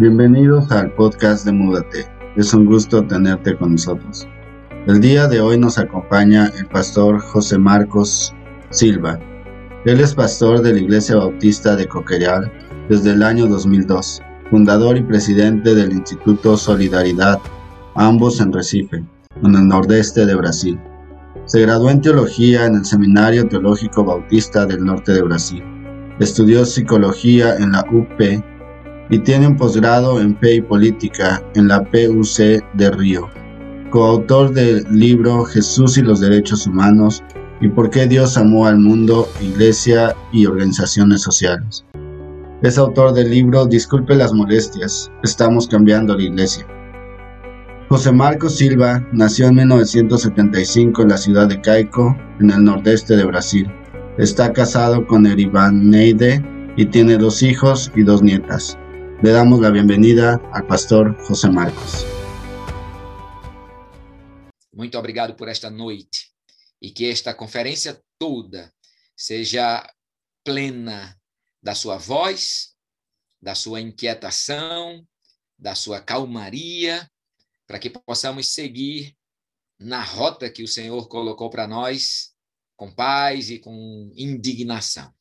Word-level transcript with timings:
Bienvenidos 0.00 0.70
al 0.70 0.94
podcast 0.94 1.44
de 1.44 1.50
Múdate. 1.50 2.06
Es 2.36 2.54
un 2.54 2.66
gusto 2.66 3.04
tenerte 3.04 3.56
con 3.56 3.72
nosotros. 3.72 4.28
El 4.86 5.00
día 5.00 5.26
de 5.26 5.40
hoy 5.40 5.58
nos 5.58 5.76
acompaña 5.76 6.52
el 6.56 6.66
pastor 6.66 7.18
José 7.18 7.58
Marcos 7.58 8.32
Silva. 8.70 9.18
Él 9.84 9.98
es 9.98 10.14
pastor 10.14 10.62
de 10.62 10.74
la 10.74 10.78
Iglesia 10.78 11.16
Bautista 11.16 11.74
de 11.74 11.88
Coqueral 11.88 12.48
desde 12.88 13.10
el 13.10 13.24
año 13.24 13.48
2002, 13.48 14.22
fundador 14.50 14.96
y 14.96 15.02
presidente 15.02 15.74
del 15.74 15.90
Instituto 15.90 16.56
Solidaridad, 16.56 17.40
ambos 17.96 18.40
en 18.40 18.52
Recife, 18.52 19.04
en 19.42 19.54
el 19.56 19.66
nordeste 19.66 20.26
de 20.26 20.36
Brasil. 20.36 20.78
Se 21.46 21.62
graduó 21.62 21.90
en 21.90 22.02
teología 22.02 22.66
en 22.66 22.76
el 22.76 22.84
Seminario 22.84 23.48
Teológico 23.48 24.04
Bautista 24.04 24.64
del 24.64 24.84
norte 24.84 25.10
de 25.10 25.22
Brasil. 25.22 25.64
Estudió 26.20 26.64
psicología 26.64 27.56
en 27.56 27.72
la 27.72 27.84
UP 27.90 28.44
y 29.10 29.18
tiene 29.18 29.46
un 29.46 29.56
posgrado 29.56 30.20
en 30.20 30.36
Fe 30.38 30.56
y 30.56 30.60
Política 30.60 31.42
en 31.54 31.68
la 31.68 31.82
PUC 31.82 32.62
de 32.74 32.90
Río. 32.90 33.28
Coautor 33.90 34.52
del 34.52 34.84
libro 34.90 35.44
Jesús 35.44 35.96
y 35.96 36.02
los 36.02 36.20
Derechos 36.20 36.66
Humanos 36.66 37.22
y 37.60 37.68
por 37.68 37.90
qué 37.90 38.06
Dios 38.06 38.36
amó 38.36 38.66
al 38.66 38.78
mundo, 38.78 39.28
iglesia 39.40 40.14
y 40.32 40.46
organizaciones 40.46 41.22
sociales. 41.22 41.84
Es 42.62 42.76
autor 42.76 43.12
del 43.14 43.30
libro 43.30 43.66
Disculpe 43.66 44.14
las 44.14 44.32
molestias, 44.32 45.10
estamos 45.22 45.66
cambiando 45.66 46.16
la 46.16 46.24
iglesia. 46.24 46.66
José 47.88 48.12
Marcos 48.12 48.56
Silva 48.56 49.02
nació 49.12 49.46
en 49.46 49.54
1975 49.54 51.02
en 51.02 51.08
la 51.08 51.16
ciudad 51.16 51.48
de 51.48 51.60
Caico, 51.60 52.14
en 52.38 52.50
el 52.50 52.64
nordeste 52.64 53.16
de 53.16 53.24
Brasil. 53.24 53.66
Está 54.18 54.52
casado 54.52 55.06
con 55.06 55.22
Neide 55.22 56.44
y 56.76 56.84
tiene 56.84 57.16
dos 57.16 57.42
hijos 57.42 57.90
y 57.96 58.02
dos 58.02 58.22
nietas. 58.22 58.76
Le 59.20 59.32
damos 59.32 59.58
la 59.58 59.70
bienvenida 59.70 60.40
al 60.52 60.64
pastor 60.68 61.16
José 61.26 61.50
Marcos. 61.50 62.06
Muito 64.72 64.96
obrigado 64.96 65.34
por 65.34 65.48
esta 65.48 65.68
noite 65.68 66.32
e 66.80 66.92
que 66.92 67.10
esta 67.10 67.34
conferência 67.34 68.00
toda 68.16 68.72
seja 69.16 69.84
plena 70.44 71.18
da 71.60 71.74
sua 71.74 71.98
voz, 71.98 72.76
da 73.42 73.56
sua 73.56 73.80
inquietação, 73.80 75.04
da 75.58 75.74
sua 75.74 76.00
calmaria, 76.00 77.10
para 77.66 77.80
que 77.80 77.90
possamos 77.90 78.46
seguir 78.54 79.16
na 79.80 80.00
rota 80.00 80.48
que 80.48 80.62
o 80.62 80.68
Senhor 80.68 81.08
colocou 81.08 81.50
para 81.50 81.66
nós 81.66 82.36
com 82.76 82.94
paz 82.94 83.50
e 83.50 83.58
com 83.58 84.12
indignação 84.14 85.12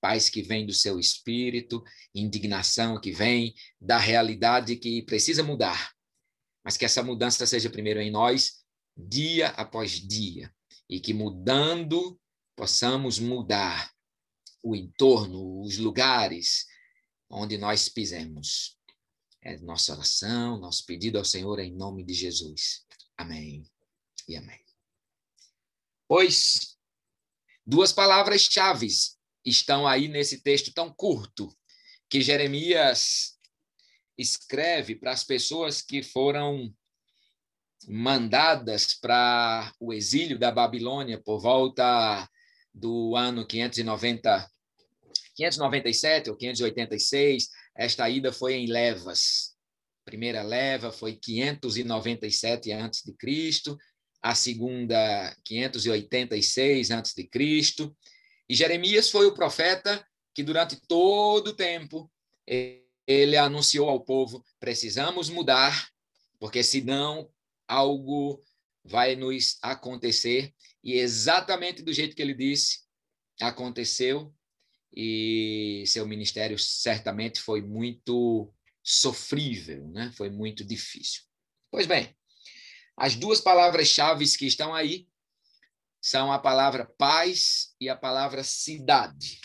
paz 0.00 0.28
que 0.28 0.42
vem 0.42 0.66
do 0.66 0.72
seu 0.72 0.98
espírito, 0.98 1.82
indignação 2.14 3.00
que 3.00 3.12
vem 3.12 3.54
da 3.80 3.98
realidade 3.98 4.76
que 4.76 5.02
precisa 5.02 5.42
mudar. 5.42 5.92
Mas 6.64 6.76
que 6.76 6.84
essa 6.84 7.02
mudança 7.02 7.46
seja 7.46 7.70
primeiro 7.70 8.00
em 8.00 8.10
nós, 8.10 8.64
dia 8.96 9.48
após 9.48 9.92
dia, 9.92 10.52
e 10.88 11.00
que 11.00 11.12
mudando 11.12 12.18
possamos 12.56 13.18
mudar 13.18 13.92
o 14.62 14.74
entorno, 14.74 15.60
os 15.60 15.76
lugares 15.78 16.66
onde 17.30 17.58
nós 17.58 17.88
pisemos. 17.88 18.76
É 19.42 19.56
nossa 19.58 19.92
oração, 19.92 20.58
nosso 20.58 20.84
pedido 20.86 21.18
ao 21.18 21.24
Senhor 21.24 21.58
em 21.60 21.72
nome 21.72 22.04
de 22.04 22.14
Jesus. 22.14 22.84
Amém 23.16 23.64
e 24.28 24.36
amém. 24.36 24.60
Pois, 26.08 26.76
duas 27.64 27.92
palavras-chave 27.92 28.88
estão 29.46 29.86
aí 29.86 30.08
nesse 30.08 30.42
texto 30.42 30.74
tão 30.74 30.92
curto 30.92 31.48
que 32.10 32.20
Jeremias 32.20 33.38
escreve 34.18 34.96
para 34.96 35.12
as 35.12 35.22
pessoas 35.22 35.80
que 35.80 36.02
foram 36.02 36.74
mandadas 37.86 38.94
para 38.94 39.72
o 39.78 39.92
exílio 39.92 40.38
da 40.38 40.50
Babilônia 40.50 41.22
por 41.22 41.40
volta 41.40 42.28
do 42.74 43.14
ano 43.14 43.46
590, 43.46 44.50
597 45.36 46.30
ou 46.30 46.36
586. 46.36 47.48
Esta 47.76 48.08
ida 48.10 48.32
foi 48.32 48.54
em 48.54 48.66
levas. 48.66 49.54
A 50.02 50.04
primeira 50.06 50.42
leva 50.42 50.90
foi 50.90 51.14
597 51.14 52.72
antes 52.72 53.02
de 53.04 53.12
Cristo, 53.12 53.76
a 54.22 54.34
segunda 54.34 55.36
586 55.44 56.90
antes 56.90 57.12
de 57.14 57.24
Cristo 57.28 57.94
e 58.48 58.54
Jeremias 58.54 59.10
foi 59.10 59.26
o 59.26 59.34
profeta 59.34 60.06
que, 60.34 60.42
durante 60.42 60.76
todo 60.86 61.48
o 61.48 61.54
tempo, 61.54 62.10
ele 63.06 63.36
anunciou 63.36 63.88
ao 63.88 64.00
povo: 64.00 64.44
precisamos 64.60 65.28
mudar, 65.28 65.90
porque 66.38 66.62
senão 66.62 67.30
algo 67.66 68.42
vai 68.84 69.16
nos 69.16 69.58
acontecer. 69.62 70.54
E 70.82 70.94
exatamente 70.94 71.82
do 71.82 71.92
jeito 71.92 72.14
que 72.14 72.22
ele 72.22 72.34
disse, 72.34 72.80
aconteceu. 73.40 74.32
E 74.98 75.84
seu 75.86 76.06
ministério 76.06 76.58
certamente 76.58 77.40
foi 77.40 77.60
muito 77.60 78.50
sofrível, 78.82 79.86
né? 79.88 80.12
foi 80.16 80.30
muito 80.30 80.64
difícil. 80.64 81.22
Pois 81.70 81.86
bem, 81.86 82.16
as 82.96 83.14
duas 83.14 83.40
palavras-chave 83.40 84.24
que 84.38 84.46
estão 84.46 84.74
aí 84.74 85.06
são 86.06 86.30
a 86.30 86.38
palavra 86.38 86.86
paz 86.86 87.74
e 87.80 87.88
a 87.88 87.96
palavra 87.96 88.44
cidade. 88.44 89.40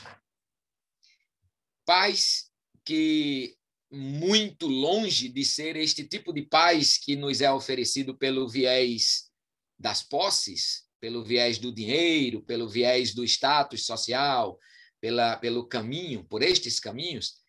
Paz 1.84 2.52
que 2.86 3.58
muito 3.90 4.68
longe 4.68 5.28
de 5.28 5.44
ser 5.44 5.76
este 5.76 6.08
tipo 6.08 6.32
de 6.32 6.44
paz 6.44 7.00
que 7.00 7.16
nos 7.16 7.42
é 7.42 7.52
oferecido 7.52 8.16
pelo 8.16 8.48
viés 8.48 9.32
das 9.76 10.04
posses, 10.04 10.88
pelo 11.00 11.24
viés 11.24 11.58
do 11.58 11.74
dinheiro, 11.74 12.44
pelo 12.44 12.70
viés 12.70 13.12
do 13.12 13.24
status 13.24 13.84
social, 13.84 14.60
pela, 15.00 15.38
pelo 15.38 15.66
caminho, 15.66 16.24
por 16.26 16.44
estes 16.44 16.80
caminhos, 16.80 17.40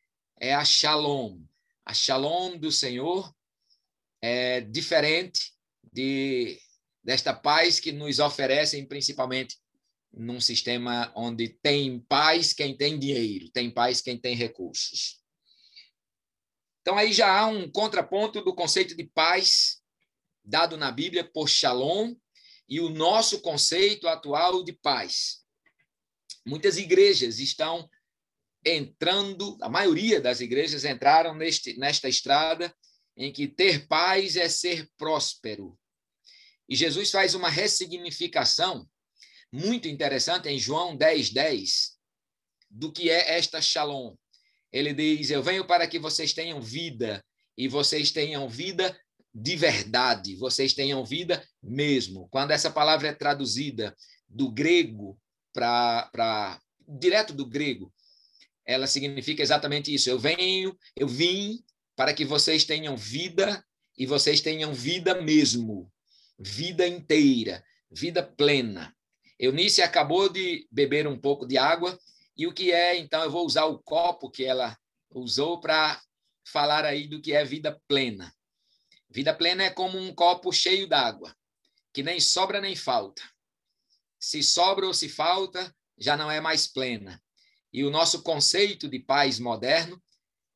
é 0.40 0.54
a 0.54 0.64
shalom. 0.64 1.38
A 1.84 1.92
shalom 1.92 2.56
do 2.56 2.72
Senhor 2.72 3.30
é 4.22 4.62
diferente 4.62 5.52
de 5.92 6.58
desta 7.02 7.34
paz 7.34 7.80
que 7.80 7.92
nos 7.92 8.18
oferecem 8.18 8.86
principalmente 8.86 9.58
num 10.12 10.40
sistema 10.40 11.10
onde 11.16 11.48
tem 11.48 11.98
paz 12.00 12.52
quem 12.52 12.76
tem 12.76 12.98
dinheiro, 12.98 13.50
tem 13.50 13.70
paz 13.70 14.00
quem 14.00 14.18
tem 14.18 14.36
recursos. 14.36 15.20
Então 16.82 16.98
aí 16.98 17.12
já 17.12 17.40
há 17.40 17.46
um 17.46 17.70
contraponto 17.70 18.42
do 18.42 18.54
conceito 18.54 18.96
de 18.96 19.04
paz 19.04 19.80
dado 20.44 20.76
na 20.76 20.90
Bíblia 20.90 21.24
por 21.24 21.48
Shalom 21.48 22.14
e 22.68 22.80
o 22.80 22.88
nosso 22.88 23.40
conceito 23.40 24.08
atual 24.08 24.62
de 24.62 24.72
paz. 24.72 25.44
Muitas 26.44 26.76
igrejas 26.76 27.38
estão 27.38 27.88
entrando, 28.64 29.56
a 29.60 29.68
maioria 29.68 30.20
das 30.20 30.40
igrejas 30.40 30.84
entraram 30.84 31.34
neste, 31.34 31.76
nesta 31.78 32.08
estrada 32.08 32.74
em 33.16 33.32
que 33.32 33.46
ter 33.46 33.86
paz 33.86 34.36
é 34.36 34.48
ser 34.48 34.88
próspero, 34.96 35.78
e 36.72 36.74
Jesus 36.74 37.10
faz 37.10 37.34
uma 37.34 37.50
ressignificação 37.50 38.88
muito 39.52 39.86
interessante 39.88 40.48
em 40.48 40.58
João 40.58 40.96
10, 40.96 41.28
10, 41.28 41.98
do 42.70 42.90
que 42.90 43.10
é 43.10 43.36
esta 43.36 43.60
shalom. 43.60 44.14
Ele 44.72 44.94
diz: 44.94 45.28
Eu 45.28 45.42
venho 45.42 45.66
para 45.66 45.86
que 45.86 45.98
vocês 45.98 46.32
tenham 46.32 46.62
vida, 46.62 47.22
e 47.58 47.68
vocês 47.68 48.10
tenham 48.10 48.48
vida 48.48 48.98
de 49.34 49.54
verdade, 49.54 50.34
vocês 50.36 50.72
tenham 50.72 51.04
vida 51.04 51.46
mesmo. 51.62 52.26
Quando 52.30 52.52
essa 52.52 52.70
palavra 52.70 53.08
é 53.08 53.14
traduzida 53.14 53.94
do 54.26 54.50
grego 54.50 55.20
para 55.52 56.58
direto 56.88 57.34
do 57.34 57.44
grego, 57.44 57.92
ela 58.64 58.86
significa 58.86 59.42
exatamente 59.42 59.92
isso. 59.92 60.08
Eu 60.08 60.18
venho, 60.18 60.74
eu 60.96 61.06
vim 61.06 61.62
para 61.94 62.14
que 62.14 62.24
vocês 62.24 62.64
tenham 62.64 62.96
vida 62.96 63.62
e 63.94 64.06
vocês 64.06 64.40
tenham 64.40 64.72
vida 64.72 65.20
mesmo 65.20 65.91
vida 66.42 66.86
inteira, 66.86 67.64
vida 67.90 68.22
plena. 68.22 68.94
Eunice 69.38 69.80
acabou 69.80 70.28
de 70.28 70.66
beber 70.70 71.06
um 71.06 71.18
pouco 71.18 71.46
de 71.46 71.56
água 71.56 71.96
e 72.36 72.46
o 72.46 72.52
que 72.52 72.72
é, 72.72 72.96
então, 72.96 73.22
eu 73.22 73.30
vou 73.30 73.46
usar 73.46 73.66
o 73.66 73.78
copo 73.78 74.30
que 74.30 74.44
ela 74.44 74.76
usou 75.10 75.60
para 75.60 76.00
falar 76.44 76.84
aí 76.84 77.06
do 77.06 77.20
que 77.20 77.32
é 77.32 77.44
vida 77.44 77.80
plena. 77.86 78.34
Vida 79.08 79.32
plena 79.32 79.62
é 79.62 79.70
como 79.70 79.98
um 79.98 80.12
copo 80.14 80.50
cheio 80.52 80.88
d'água, 80.88 81.34
que 81.92 82.02
nem 82.02 82.18
sobra 82.18 82.60
nem 82.60 82.74
falta. 82.74 83.22
Se 84.18 84.42
sobra 84.42 84.86
ou 84.86 84.94
se 84.94 85.08
falta, 85.08 85.72
já 85.98 86.16
não 86.16 86.30
é 86.30 86.40
mais 86.40 86.66
plena. 86.66 87.22
E 87.72 87.84
o 87.84 87.90
nosso 87.90 88.22
conceito 88.22 88.88
de 88.88 88.98
paz 88.98 89.38
moderno 89.38 90.02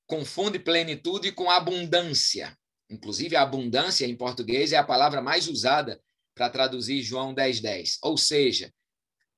confunde 0.07 0.59
plenitude 0.59 1.33
com 1.33 1.51
abundância. 1.51 2.57
Inclusive, 2.89 3.37
a 3.37 3.43
abundância 3.43 4.07
em 4.07 4.17
português 4.17 4.73
é 4.73 4.77
a 4.77 4.85
palavra 4.85 5.21
mais 5.21 5.49
usada 5.49 6.01
para 6.35 6.51
traduzir 6.51 7.03
João 7.03 7.35
10, 7.35 7.61
10. 7.61 7.99
Ou 8.03 8.17
seja, 8.17 8.73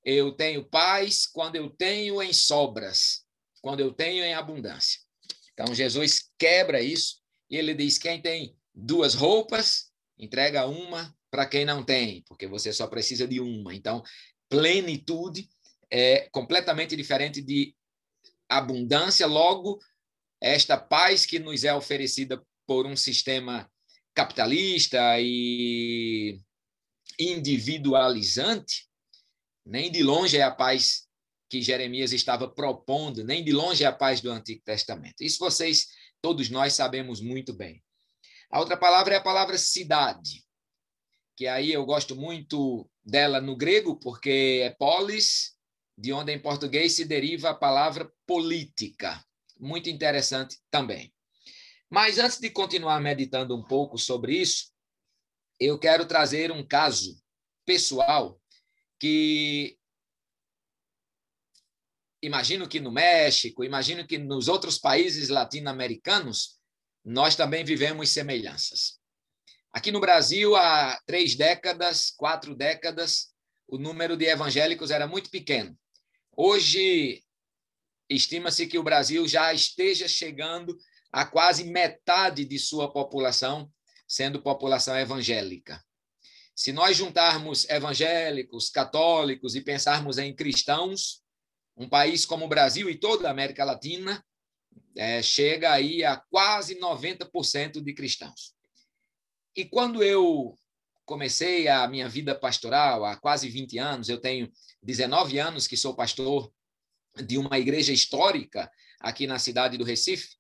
eu 0.05 0.33
tenho 0.33 0.69
paz 0.69 1.27
quando 1.27 1.57
eu 1.57 1.71
tenho 1.71 2.23
em 2.23 2.33
sobras, 2.33 3.25
quando 3.63 3.81
eu 3.81 3.93
tenho 3.93 4.25
em 4.25 4.35
abundância. 4.35 5.01
Então, 5.53 5.75
Jesus 5.75 6.31
quebra 6.39 6.81
isso 6.81 7.21
e 7.51 7.57
ele 7.57 7.75
diz: 7.75 7.99
quem 7.99 8.21
tem 8.21 8.57
duas 8.75 9.15
roupas, 9.15 9.91
entrega 10.19 10.67
uma 10.67 11.15
para 11.31 11.47
quem 11.47 11.65
não 11.65 11.83
tem, 11.83 12.23
porque 12.27 12.47
você 12.47 12.73
só 12.73 12.87
precisa 12.87 13.27
de 13.27 13.41
uma. 13.41 13.75
Então, 13.75 14.03
plenitude 14.49 15.49
é 15.91 16.29
completamente 16.31 16.97
diferente 16.97 17.43
de 17.43 17.75
abundância, 18.49 19.27
logo, 19.27 19.79
esta 20.41 20.77
paz 20.77 21.27
que 21.27 21.39
nos 21.39 21.65
é 21.65 21.75
oferecida 21.75 22.43
por 22.69 22.87
um 22.87 22.95
sistema 22.95 23.69
capitalista 24.15 25.19
e 25.19 26.39
individualizante, 27.19 28.87
nem 29.65 29.91
de 29.91 30.03
longe 30.03 30.37
é 30.37 30.43
a 30.43 30.51
paz 30.51 31.09
que 31.49 31.63
Jeremias 31.63 32.13
estava 32.13 32.47
propondo, 32.47 33.25
nem 33.25 33.43
de 33.43 33.53
longe 33.53 33.85
é 33.85 33.87
a 33.87 33.93
paz 33.93 34.21
do 34.21 34.31
Antigo 34.31 34.61
Testamento. 34.63 35.23
Isso 35.23 35.39
vocês, 35.39 35.87
todos 36.21 36.51
nós, 36.51 36.75
sabemos 36.75 37.23
muito 37.23 37.55
bem. 37.55 37.83
A 38.51 38.61
outra 38.61 38.77
palavra 38.77 39.15
é 39.15 39.17
a 39.17 39.23
palavra 39.23 39.57
cidade, 39.57 40.45
que 41.37 41.47
aí 41.47 41.73
eu 41.73 41.87
gosto 41.87 42.15
muito 42.15 42.87
dela 43.03 43.41
no 43.41 43.57
grego, 43.57 43.99
porque 43.99 44.61
é 44.63 44.71
polis, 44.79 45.57
de 45.97 46.13
onde 46.13 46.35
em 46.35 46.39
português 46.39 46.93
se 46.93 47.07
deriva 47.07 47.49
a 47.49 47.55
palavra 47.55 48.13
política. 48.27 49.25
Muito 49.59 49.89
interessante 49.89 50.59
também. 50.71 51.11
Mas 51.91 52.19
antes 52.19 52.39
de 52.39 52.51
continuar 52.51 53.01
meditando 53.01 53.57
um 53.57 53.63
pouco 53.63 53.97
sobre 53.97 54.37
isso, 54.37 54.73
eu 55.59 55.79
quero 55.79 56.07
trazer 56.07 56.53
um 56.53 56.67
caso 56.67 57.21
pessoal 57.65 58.41
que 59.01 59.79
imagino 62.23 62.69
que 62.69 62.81
no 62.81 62.91
México, 62.91 63.65
imagino 63.65 64.07
que 64.07 64.19
nos 64.19 64.49
outros 64.49 64.79
países 64.79 65.29
latino-americanos, 65.29 66.59
nós 67.05 67.37
também 67.37 67.65
vivemos 67.65 68.11
semelhanças. 68.11 68.99
Aqui 69.73 69.91
no 69.91 70.01
Brasil, 70.01 70.57
há 70.57 71.01
três 71.07 71.37
décadas, 71.37 72.11
quatro 72.11 72.55
décadas, 72.55 73.33
o 73.67 73.79
número 73.79 74.17
de 74.17 74.25
evangélicos 74.25 74.91
era 74.91 75.07
muito 75.07 75.31
pequeno. 75.31 75.79
Hoje, 76.37 77.23
estima-se 78.09 78.67
que 78.67 78.79
o 78.79 78.83
Brasil 78.83 79.27
já 79.29 79.53
esteja 79.53 80.09
chegando 80.09 80.77
a 81.19 81.27
quase 81.27 81.65
metade 81.65 82.45
de 82.45 82.61
sua 82.61 82.93
população 82.93 83.69
sendo 84.07 84.41
população 84.41 84.97
evangélica. 84.97 85.85
Se 86.55 86.71
nós 86.71 86.97
juntarmos 86.97 87.69
evangélicos, 87.69 88.71
católicos 88.71 89.57
e 89.57 89.61
pensarmos 89.61 90.17
em 90.17 90.33
cristãos, 90.33 91.21
um 91.77 91.89
país 91.89 92.25
como 92.25 92.45
o 92.45 92.49
Brasil 92.49 92.89
e 92.89 92.95
toda 92.95 93.27
a 93.27 93.33
América 93.33 93.65
Latina 93.65 94.25
é, 94.97 95.21
chega 95.21 95.73
aí 95.73 96.05
a 96.05 96.17
quase 96.17 96.79
90% 96.79 97.83
de 97.83 97.93
cristãos. 97.95 98.55
E 99.57 99.65
quando 99.65 100.05
eu 100.05 100.57
comecei 101.05 101.67
a 101.67 101.89
minha 101.89 102.09
vida 102.09 102.33
pastoral 102.33 103.05
há 103.05 103.17
quase 103.17 103.49
20 103.49 103.77
anos, 103.77 104.09
eu 104.09 104.21
tenho 104.21 104.49
19 104.85 105.37
anos 105.41 105.67
que 105.67 105.77
sou 105.77 105.97
pastor 105.97 106.49
de 107.17 107.39
uma 107.39 107.59
igreja 107.59 107.93
histórica 107.93 108.71
aqui 109.01 109.27
na 109.27 109.41
cidade 109.41 109.77
do 109.77 109.83
Recife, 109.83 110.38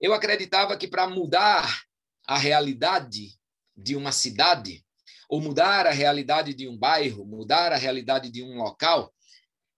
eu 0.00 0.12
acreditava 0.12 0.76
que 0.76 0.88
para 0.88 1.08
mudar 1.08 1.82
a 2.26 2.36
realidade 2.36 3.38
de 3.76 3.94
uma 3.96 4.12
cidade, 4.12 4.84
ou 5.28 5.40
mudar 5.40 5.86
a 5.86 5.90
realidade 5.90 6.54
de 6.54 6.68
um 6.68 6.76
bairro, 6.76 7.24
mudar 7.24 7.72
a 7.72 7.76
realidade 7.76 8.30
de 8.30 8.42
um 8.42 8.56
local, 8.56 9.12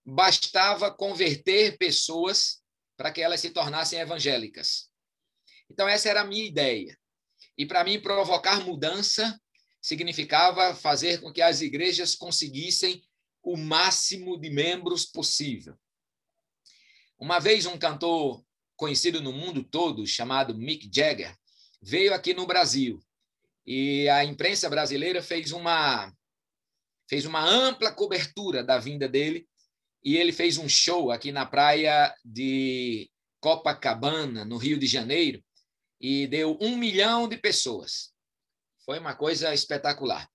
bastava 0.05 0.91
converter 0.91 1.77
pessoas 1.77 2.61
para 2.97 3.11
que 3.11 3.21
elas 3.21 3.39
se 3.39 3.49
tornassem 3.49 3.99
evangélicas. 3.99 4.89
Então, 5.69 5.87
essa 5.87 6.09
era 6.09 6.21
a 6.21 6.25
minha 6.25 6.43
ideia. 6.43 6.97
E 7.57 7.65
para 7.65 7.83
mim, 7.83 8.01
provocar 8.01 8.63
mudança 8.65 9.39
significava 9.81 10.75
fazer 10.75 11.21
com 11.21 11.31
que 11.31 11.41
as 11.41 11.61
igrejas 11.61 12.15
conseguissem 12.15 13.03
o 13.41 13.55
máximo 13.55 14.39
de 14.39 14.49
membros 14.49 15.05
possível. 15.05 15.77
Uma 17.17 17.39
vez, 17.39 17.65
um 17.65 17.77
cantor 17.77 18.43
conhecido 18.79 19.21
no 19.21 19.33
mundo 19.33 19.61
todo, 19.61 20.07
chamado 20.07 20.55
Mick 20.55 20.89
Jagger, 20.91 21.35
veio 21.81 22.13
aqui 22.13 22.33
no 22.33 22.47
Brasil. 22.47 22.97
E 23.67 24.07
a 24.07 24.23
imprensa 24.23 24.69
brasileira 24.69 25.21
fez 25.21 25.51
uma 25.51 26.11
fez 27.09 27.25
uma 27.25 27.43
ampla 27.43 27.91
cobertura 27.91 28.63
da 28.63 28.77
vinda 28.77 29.07
dele 29.07 29.45
e 30.01 30.15
ele 30.15 30.31
fez 30.31 30.57
um 30.57 30.69
show 30.69 31.11
aqui 31.11 31.29
na 31.29 31.45
praia 31.45 32.15
de 32.23 33.11
Copacabana, 33.41 34.45
no 34.45 34.57
Rio 34.57 34.77
de 34.77 34.87
Janeiro, 34.87 35.43
e 35.99 36.25
deu 36.27 36.57
um 36.61 36.77
milhão 36.77 37.27
de 37.27 37.35
pessoas. 37.35 38.13
Foi 38.85 38.97
uma 38.97 39.13
coisa 39.13 39.53
espetacular. 39.53 40.29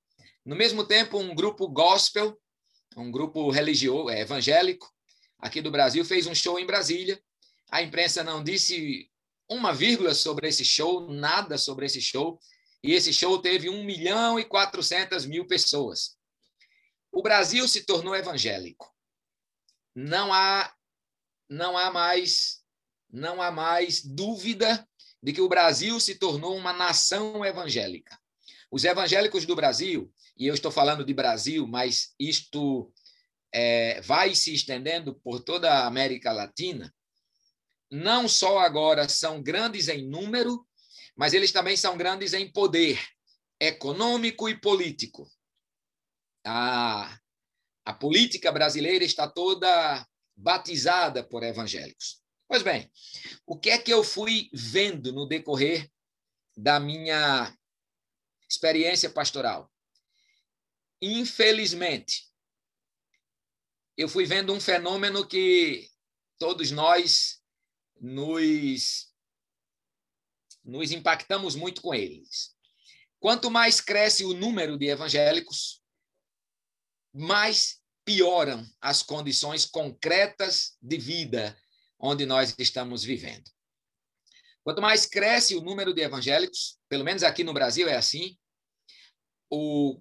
No 0.44 0.54
mesmo 0.54 0.84
tempo, 0.84 1.18
um 1.18 1.34
grupo 1.34 1.66
gospel, 1.66 2.38
um 2.94 3.10
grupo 3.10 3.50
religioso, 3.50 4.10
é, 4.10 4.20
evangélico, 4.20 4.92
aqui 5.38 5.62
do 5.62 5.70
Brasil, 5.70 6.04
fez 6.04 6.26
um 6.26 6.34
show 6.34 6.58
em 6.58 6.66
Brasília. 6.66 7.18
A 7.74 7.82
imprensa 7.82 8.22
não 8.22 8.44
disse 8.44 9.10
uma 9.48 9.72
vírgula 9.72 10.14
sobre 10.14 10.46
esse 10.48 10.64
show, 10.64 11.10
nada 11.10 11.58
sobre 11.58 11.86
esse 11.86 12.00
show, 12.00 12.38
e 12.82 12.92
esse 12.92 13.12
show 13.12 13.36
teve 13.40 13.68
1 13.68 13.82
milhão 13.82 14.38
e 14.38 14.44
400 14.44 15.26
mil 15.26 15.46
pessoas. 15.46 16.16
O 17.10 17.20
Brasil 17.20 17.66
se 17.66 17.82
tornou 17.82 18.14
evangélico 18.14 18.94
não 19.94 20.32
há 20.32 20.74
não 21.48 21.78
há 21.78 21.90
mais 21.90 22.62
não 23.10 23.40
há 23.40 23.50
mais 23.50 24.02
dúvida 24.02 24.86
de 25.22 25.32
que 25.32 25.40
o 25.40 25.48
Brasil 25.48 26.00
se 26.00 26.16
tornou 26.16 26.56
uma 26.56 26.72
nação 26.72 27.44
evangélica. 27.44 28.18
Os 28.70 28.84
evangélicos 28.84 29.46
do 29.46 29.54
Brasil, 29.54 30.12
e 30.36 30.48
eu 30.48 30.54
estou 30.54 30.70
falando 30.72 31.04
de 31.04 31.14
Brasil, 31.14 31.64
mas 31.66 32.12
isto 32.18 32.92
é, 33.52 34.00
vai 34.00 34.34
se 34.34 34.52
estendendo 34.52 35.14
por 35.14 35.40
toda 35.40 35.72
a 35.72 35.86
América 35.86 36.32
Latina, 36.32 36.92
não 37.94 38.28
só 38.28 38.58
agora 38.58 39.08
são 39.08 39.40
grandes 39.40 39.86
em 39.86 40.04
número, 40.04 40.66
mas 41.14 41.32
eles 41.32 41.52
também 41.52 41.76
são 41.76 41.96
grandes 41.96 42.34
em 42.34 42.50
poder 42.50 43.00
econômico 43.60 44.48
e 44.48 44.60
político. 44.60 45.30
A, 46.44 47.16
a 47.84 47.94
política 47.94 48.50
brasileira 48.50 49.04
está 49.04 49.28
toda 49.28 50.04
batizada 50.34 51.22
por 51.22 51.44
evangélicos. 51.44 52.20
Pois 52.48 52.64
bem, 52.64 52.90
o 53.46 53.56
que 53.56 53.70
é 53.70 53.78
que 53.78 53.92
eu 53.92 54.02
fui 54.02 54.50
vendo 54.52 55.12
no 55.12 55.28
decorrer 55.28 55.88
da 56.56 56.80
minha 56.80 57.56
experiência 58.50 59.08
pastoral? 59.08 59.72
Infelizmente, 61.00 62.24
eu 63.96 64.08
fui 64.08 64.26
vendo 64.26 64.52
um 64.52 64.60
fenômeno 64.60 65.24
que 65.24 65.88
todos 66.40 66.72
nós 66.72 67.43
nos, 68.00 69.12
nos 70.64 70.92
impactamos 70.92 71.54
muito 71.54 71.80
com 71.80 71.94
eles. 71.94 72.54
Quanto 73.20 73.50
mais 73.50 73.80
cresce 73.80 74.24
o 74.24 74.34
número 74.34 74.76
de 74.76 74.86
evangélicos, 74.86 75.82
mais 77.12 77.80
pioram 78.04 78.66
as 78.80 79.02
condições 79.02 79.64
concretas 79.64 80.76
de 80.82 80.98
vida 80.98 81.56
onde 81.98 82.26
nós 82.26 82.54
estamos 82.58 83.02
vivendo. 83.02 83.50
Quanto 84.62 84.82
mais 84.82 85.06
cresce 85.06 85.54
o 85.54 85.60
número 85.60 85.94
de 85.94 86.02
evangélicos, 86.02 86.78
pelo 86.88 87.04
menos 87.04 87.22
aqui 87.22 87.44
no 87.44 87.54
Brasil 87.54 87.88
é 87.88 87.96
assim, 87.96 88.36
o, 89.50 90.00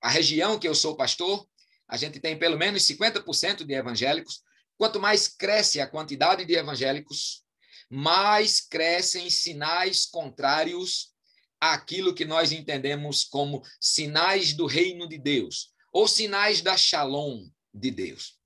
a 0.00 0.08
região 0.08 0.58
que 0.58 0.68
eu 0.68 0.74
sou 0.74 0.96
pastor, 0.96 1.48
a 1.88 1.96
gente 1.96 2.20
tem 2.20 2.38
pelo 2.38 2.58
menos 2.58 2.82
50% 2.82 3.64
de 3.64 3.74
evangélicos. 3.74 4.42
Quanto 4.76 5.00
mais 5.00 5.28
cresce 5.28 5.80
a 5.80 5.86
quantidade 5.86 6.44
de 6.44 6.54
evangélicos, 6.54 7.44
mais 7.90 8.60
crescem 8.60 9.30
sinais 9.30 10.06
contrários 10.06 11.14
àquilo 11.60 12.14
que 12.14 12.24
nós 12.24 12.52
entendemos 12.52 13.24
como 13.24 13.62
sinais 13.80 14.52
do 14.52 14.66
reino 14.66 15.08
de 15.08 15.18
Deus, 15.18 15.72
ou 15.92 16.06
sinais 16.06 16.60
da 16.60 16.76
Shalom 16.76 17.48
de 17.72 17.90
Deus. 17.90 18.38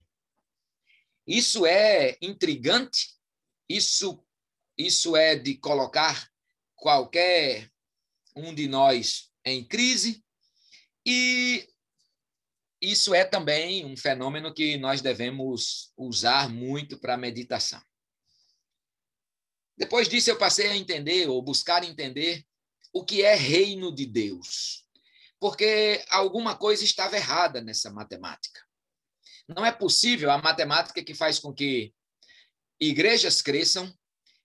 Isso 1.27 1.67
é 1.67 2.17
intrigante, 2.21 3.09
isso, 3.69 4.25
isso 4.77 5.17
é 5.17 5.37
de 5.37 5.57
colocar 5.57 6.29
qualquer 6.77 7.71
um 8.35 8.55
de 8.55 8.69
nós 8.69 9.31
em 9.45 9.65
crise, 9.65 10.25
e 11.05 11.69
isso 12.81 13.15
é 13.15 13.25
também 13.25 13.85
um 13.85 13.97
fenômeno 13.97 14.55
que 14.55 14.77
nós 14.79 15.01
devemos 15.01 15.93
usar 15.97 16.49
muito 16.49 16.99
para 16.99 17.17
meditação. 17.17 17.83
Depois 19.77 20.09
disso, 20.09 20.31
eu 20.31 20.39
passei 20.39 20.69
a 20.69 20.77
entender, 20.77 21.29
ou 21.29 21.43
buscar 21.43 21.85
entender, 21.85 22.45
o 22.93 23.05
que 23.05 23.23
é 23.23 23.35
reino 23.35 23.95
de 23.95 24.05
Deus 24.05 24.81
porque 25.41 26.05
alguma 26.11 26.55
coisa 26.55 26.85
estava 26.85 27.17
errada 27.17 27.63
nessa 27.63 27.91
matemática. 27.91 28.61
Não 29.49 29.65
é 29.65 29.73
possível 29.73 30.31
a 30.31 30.39
matemática 30.39 31.03
que 31.03 31.15
faz 31.15 31.39
com 31.39 31.53
que 31.53 31.93
igrejas 32.79 33.41
cresçam, 33.41 33.93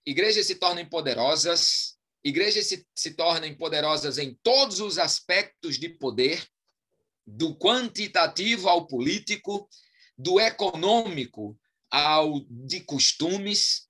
igrejas 0.06 0.48
se 0.48 0.56
tornem 0.56 0.88
poderosas, 0.88 1.98
igrejas 2.24 2.68
se, 2.68 2.88
se 2.96 3.13
tornem 3.13 3.56
poderosas 3.56 4.18
em 4.18 4.34
todos 4.42 4.80
os 4.80 4.98
aspectos 4.98 5.77
de 5.77 5.89
poder, 5.89 6.48
do 7.25 7.55
quantitativo 7.58 8.70
ao 8.70 8.88
político, 8.88 9.67
do 10.17 10.39
econômico 10.39 11.58
ao 11.89 12.41
de 12.50 12.82
costumes, 12.82 13.88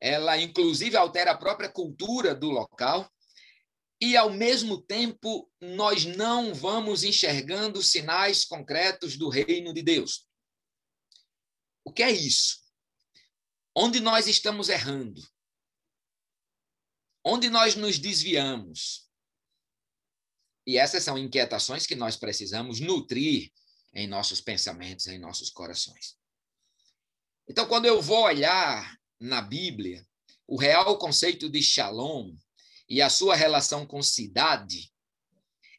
ela 0.00 0.38
inclusive 0.38 0.96
altera 0.96 1.32
a 1.32 1.38
própria 1.38 1.68
cultura 1.68 2.34
do 2.34 2.50
local, 2.50 3.10
e 4.00 4.16
ao 4.16 4.30
mesmo 4.30 4.82
tempo 4.82 5.50
nós 5.60 6.04
não 6.04 6.52
vamos 6.54 7.04
enxergando 7.04 7.82
sinais 7.82 8.44
concretos 8.44 9.16
do 9.16 9.28
reino 9.28 9.72
de 9.72 9.82
Deus. 9.82 10.26
O 11.84 11.92
que 11.92 12.02
é 12.02 12.10
isso? 12.10 12.62
Onde 13.74 14.00
nós 14.00 14.26
estamos 14.26 14.68
errando? 14.68 15.22
Onde 17.24 17.48
nós 17.48 17.74
nos 17.74 17.98
desviamos? 17.98 19.03
E 20.66 20.78
essas 20.78 21.02
são 21.02 21.18
inquietações 21.18 21.86
que 21.86 21.94
nós 21.94 22.16
precisamos 22.16 22.80
nutrir 22.80 23.50
em 23.94 24.06
nossos 24.06 24.40
pensamentos, 24.40 25.06
em 25.06 25.18
nossos 25.18 25.50
corações. 25.50 26.16
Então, 27.48 27.66
quando 27.66 27.84
eu 27.86 28.00
vou 28.00 28.24
olhar 28.24 28.96
na 29.20 29.42
Bíblia 29.42 30.04
o 30.46 30.56
real 30.56 30.98
conceito 30.98 31.48
de 31.48 31.62
shalom 31.62 32.34
e 32.88 33.00
a 33.00 33.08
sua 33.08 33.36
relação 33.36 33.86
com 33.86 34.02
cidade, 34.02 34.90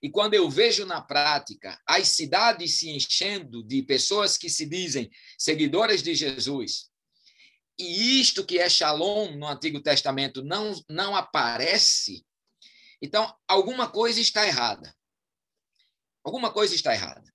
e 0.02 0.10
quando 0.10 0.36
eu 0.36 0.50
vejo 0.50 0.86
na 0.86 1.02
prática 1.02 1.82
as 1.86 2.10
cidades 2.10 2.78
se 2.78 2.90
enchendo 2.90 3.64
de 3.64 3.82
pessoas 3.82 4.38
que 4.38 4.50
se 4.50 4.66
dizem 4.66 5.10
seguidoras 5.38 6.04
de 6.04 6.14
Jesus, 6.14 6.90
e 7.78 8.22
isto 8.22 8.46
que 8.46 8.60
é 8.60 8.70
shalom 8.70 9.36
no 9.36 9.48
Antigo 9.48 9.82
Testamento 9.82 10.44
não, 10.44 10.74
não 10.90 11.16
aparece, 11.16 12.26
então 13.06 13.38
alguma 13.48 13.90
coisa 13.90 14.20
está 14.20 14.46
errada. 14.46 14.96
Alguma 16.24 16.52
coisa 16.52 16.74
está 16.74 16.94
errada. 16.94 17.34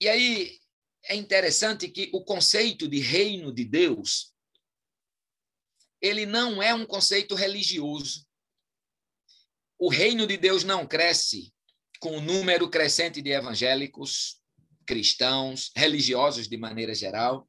E 0.00 0.08
aí 0.08 0.58
é 1.04 1.14
interessante 1.14 1.88
que 1.88 2.10
o 2.12 2.24
conceito 2.24 2.88
de 2.88 2.98
reino 2.98 3.52
de 3.52 3.64
Deus 3.64 4.32
ele 6.00 6.26
não 6.26 6.60
é 6.60 6.74
um 6.74 6.84
conceito 6.84 7.36
religioso. 7.36 8.26
O 9.78 9.88
reino 9.88 10.26
de 10.26 10.36
Deus 10.36 10.64
não 10.64 10.86
cresce 10.86 11.54
com 12.00 12.16
o 12.16 12.20
número 12.20 12.68
crescente 12.68 13.22
de 13.22 13.30
evangélicos, 13.30 14.42
cristãos, 14.84 15.70
religiosos 15.76 16.48
de 16.48 16.56
maneira 16.56 16.92
geral. 16.92 17.48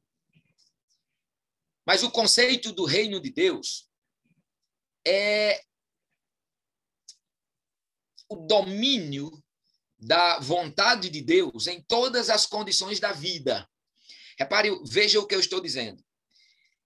Mas 1.84 2.04
o 2.04 2.10
conceito 2.10 2.72
do 2.72 2.84
reino 2.84 3.20
de 3.20 3.30
Deus 3.30 3.90
é 5.04 5.60
o 8.28 8.36
domínio 8.46 9.30
da 9.98 10.38
vontade 10.38 11.08
de 11.08 11.20
Deus 11.20 11.66
em 11.66 11.82
todas 11.82 12.28
as 12.30 12.46
condições 12.46 13.00
da 13.00 13.12
vida. 13.12 13.68
Repare, 14.38 14.70
veja 14.84 15.20
o 15.20 15.26
que 15.26 15.34
eu 15.34 15.40
estou 15.40 15.60
dizendo. 15.60 16.02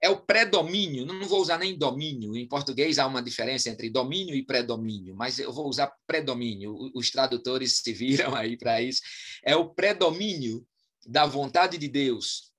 É 0.00 0.08
o 0.08 0.20
predomínio, 0.20 1.04
não 1.04 1.26
vou 1.26 1.40
usar 1.40 1.58
nem 1.58 1.76
domínio, 1.76 2.36
em 2.36 2.46
português 2.46 3.00
há 3.00 3.06
uma 3.06 3.20
diferença 3.20 3.68
entre 3.68 3.90
domínio 3.90 4.36
e 4.36 4.46
predomínio, 4.46 5.16
mas 5.16 5.40
eu 5.40 5.52
vou 5.52 5.66
usar 5.68 5.92
predomínio, 6.06 6.72
os 6.94 7.10
tradutores 7.10 7.78
se 7.78 7.92
viram 7.92 8.34
aí 8.34 8.56
para 8.56 8.80
isso. 8.80 9.02
É 9.44 9.56
o 9.56 9.74
predomínio 9.74 10.64
da 11.04 11.26
vontade 11.26 11.76
de 11.76 11.88
Deus 11.88 12.52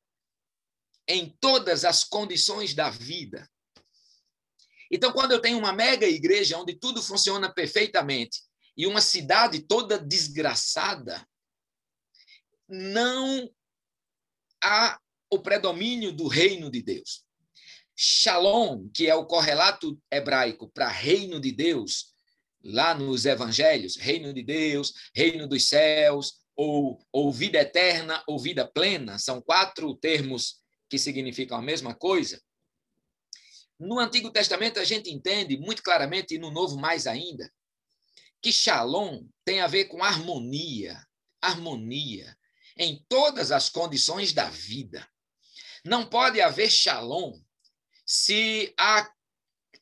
em 1.07 1.35
todas 1.39 1.85
as 1.85 2.03
condições 2.03 2.73
da 2.73 2.89
vida. 2.89 3.49
Então, 4.91 5.13
quando 5.13 5.31
eu 5.31 5.39
tenho 5.39 5.57
uma 5.57 5.71
mega 5.71 6.07
igreja 6.07 6.57
onde 6.57 6.75
tudo 6.75 7.01
funciona 7.01 7.51
perfeitamente, 7.51 8.41
e 8.79 8.87
uma 8.87 9.01
cidade 9.01 9.59
toda 9.59 9.99
desgraçada, 9.99 11.27
não 12.65 13.53
há 14.63 14.97
o 15.29 15.37
predomínio 15.37 16.13
do 16.13 16.29
reino 16.29 16.71
de 16.71 16.81
Deus. 16.81 17.25
Shalom, 17.93 18.87
que 18.93 19.05
é 19.05 19.13
o 19.13 19.25
correlato 19.25 20.01
hebraico 20.09 20.69
para 20.69 20.87
reino 20.87 21.41
de 21.41 21.51
Deus, 21.51 22.13
lá 22.63 22.95
nos 22.95 23.25
evangelhos, 23.25 23.97
reino 23.97 24.33
de 24.33 24.43
Deus, 24.43 24.93
reino 25.13 25.45
dos 25.45 25.67
céus, 25.67 26.35
ou, 26.55 27.05
ou 27.11 27.33
vida 27.33 27.59
eterna, 27.59 28.23
ou 28.25 28.39
vida 28.39 28.65
plena, 28.65 29.19
são 29.19 29.41
quatro 29.41 29.93
termos 29.93 30.61
que 30.89 30.97
significam 30.97 31.57
a 31.57 31.61
mesma 31.61 31.93
coisa. 31.93 32.41
No 33.77 33.99
Antigo 33.99 34.31
Testamento, 34.31 34.79
a 34.79 34.85
gente 34.85 35.11
entende 35.11 35.57
muito 35.57 35.83
claramente, 35.83 36.35
e 36.35 36.39
no 36.39 36.49
Novo 36.49 36.77
mais 36.77 37.07
ainda, 37.07 37.51
que 38.41 38.51
Shalom 38.51 39.27
tem 39.43 39.61
a 39.61 39.67
ver 39.67 39.85
com 39.85 40.03
harmonia, 40.03 41.05
harmonia 41.41 42.37
em 42.77 43.03
todas 43.09 43.51
as 43.51 43.69
condições 43.69 44.33
da 44.33 44.49
vida. 44.49 45.07
Não 45.83 46.09
pode 46.09 46.41
haver 46.41 46.69
Shalom 46.69 47.39
se 48.05 48.73
há 48.77 49.11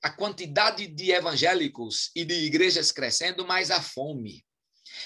a 0.02 0.10
quantidade 0.10 0.88
de 0.88 1.12
evangélicos 1.12 2.12
e 2.16 2.26
de 2.26 2.34
igrejas 2.34 2.92
crescendo, 2.92 3.46
mas 3.46 3.72
a 3.72 3.82
fome. 3.82 4.46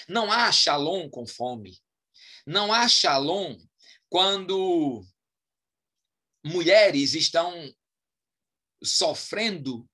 Não 0.08 0.30
há 0.30 0.50
Shalom 0.50 1.08
com 1.08 1.26
fome. 1.26 1.78
Não 2.46 2.72
há 2.72 2.88
Shalom 2.88 3.56
quando 4.08 5.04
mulheres 6.44 7.14
estão 7.14 7.52
sofrendo 8.82 9.88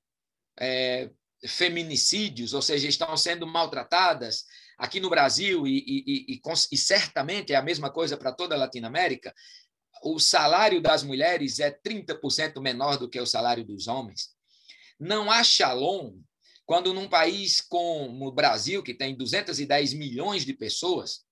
é, 0.58 1.10
feminicídios, 1.46 2.52
ou 2.52 2.62
seja, 2.62 2.88
estão 2.88 3.16
sendo 3.16 3.46
maltratadas 3.46 4.44
aqui 4.76 5.00
no 5.00 5.10
Brasil 5.10 5.66
e, 5.66 5.78
e, 5.78 6.34
e, 6.34 6.40
e 6.72 6.76
certamente 6.76 7.52
é 7.52 7.56
a 7.56 7.62
mesma 7.62 7.90
coisa 7.90 8.16
para 8.16 8.32
toda 8.32 8.54
a 8.54 8.58
Latinoamérica, 8.58 9.34
o 10.02 10.18
salário 10.18 10.80
das 10.80 11.02
mulheres 11.02 11.58
é 11.58 11.70
30% 11.70 12.60
menor 12.60 12.96
do 12.96 13.08
que 13.08 13.20
o 13.20 13.26
salário 13.26 13.64
dos 13.64 13.88
homens. 13.88 14.30
Não 14.98 15.30
há 15.30 15.42
shalom 15.42 16.20
quando 16.64 16.92
num 16.92 17.08
país 17.08 17.60
como 17.60 18.26
o 18.26 18.32
Brasil, 18.32 18.82
que 18.82 18.94
tem 18.94 19.16
210 19.16 19.94
milhões 19.94 20.44
de 20.44 20.52
pessoas, 20.52 21.24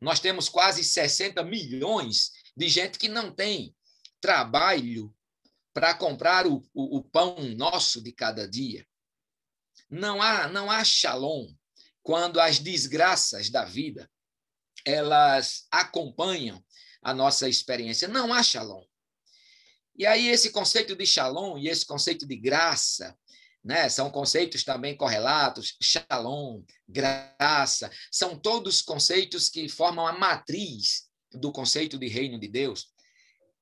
nós 0.00 0.20
temos 0.20 0.48
quase 0.48 0.84
60 0.84 1.42
milhões 1.42 2.30
de 2.56 2.68
gente 2.68 2.98
que 2.98 3.08
não 3.08 3.30
tem 3.32 3.74
trabalho 4.20 5.12
para 5.74 5.92
comprar 5.94 6.46
o, 6.46 6.62
o, 6.72 6.98
o 6.98 7.02
pão 7.02 7.36
nosso 7.56 8.02
de 8.02 8.12
cada 8.12 8.48
dia. 8.48 8.86
Não 9.88 10.20
há, 10.20 10.48
não 10.48 10.70
há 10.70 10.84
shalom 10.84 11.46
quando 12.02 12.40
as 12.40 12.58
desgraças 12.58 13.50
da 13.50 13.64
vida 13.64 14.08
elas 14.84 15.66
acompanham 15.70 16.64
a 17.02 17.12
nossa 17.12 17.48
experiência. 17.48 18.06
Não 18.06 18.32
há 18.32 18.42
shalom. 18.42 18.84
E 19.96 20.06
aí 20.06 20.28
esse 20.28 20.50
conceito 20.50 20.94
de 20.94 21.06
shalom 21.06 21.58
e 21.58 21.68
esse 21.68 21.84
conceito 21.84 22.26
de 22.26 22.36
graça, 22.36 23.16
né, 23.64 23.88
são 23.88 24.10
conceitos 24.10 24.62
também 24.62 24.96
correlatos, 24.96 25.76
shalom, 25.82 26.62
graça, 26.86 27.90
são 28.12 28.38
todos 28.38 28.82
conceitos 28.82 29.48
que 29.48 29.68
formam 29.68 30.06
a 30.06 30.12
matriz 30.12 31.08
do 31.32 31.50
conceito 31.50 31.98
de 31.98 32.06
reino 32.06 32.38
de 32.38 32.46
Deus. 32.46 32.92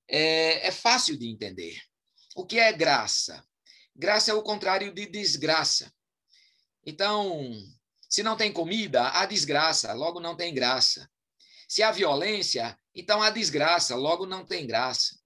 É, 0.06 0.68
é 0.68 0.70
fácil 0.70 1.16
de 1.16 1.26
entender. 1.26 1.80
O 2.36 2.44
que 2.44 2.58
é 2.58 2.72
graça? 2.72 3.42
Graça 3.96 4.30
é 4.30 4.34
o 4.34 4.42
contrário 4.42 4.92
de 4.92 5.06
desgraça. 5.06 5.90
Então, 6.86 7.50
se 8.08 8.22
não 8.22 8.36
tem 8.36 8.52
comida, 8.52 9.08
há 9.08 9.26
desgraça, 9.26 9.92
logo 9.92 10.20
não 10.20 10.36
tem 10.36 10.54
graça. 10.54 11.10
Se 11.68 11.82
há 11.82 11.90
violência, 11.90 12.78
então 12.94 13.22
há 13.22 13.30
desgraça, 13.30 13.96
logo 13.96 14.26
não 14.26 14.44
tem 14.44 14.66
graça. 14.66 15.18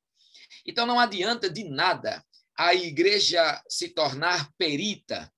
Então 0.65 0.87
não 0.87 0.99
adianta 0.99 1.51
de 1.51 1.65
nada 1.65 2.25
a 2.57 2.75
igreja 2.75 3.63
se 3.69 3.89
tornar 3.89 4.51
perita 4.57 5.33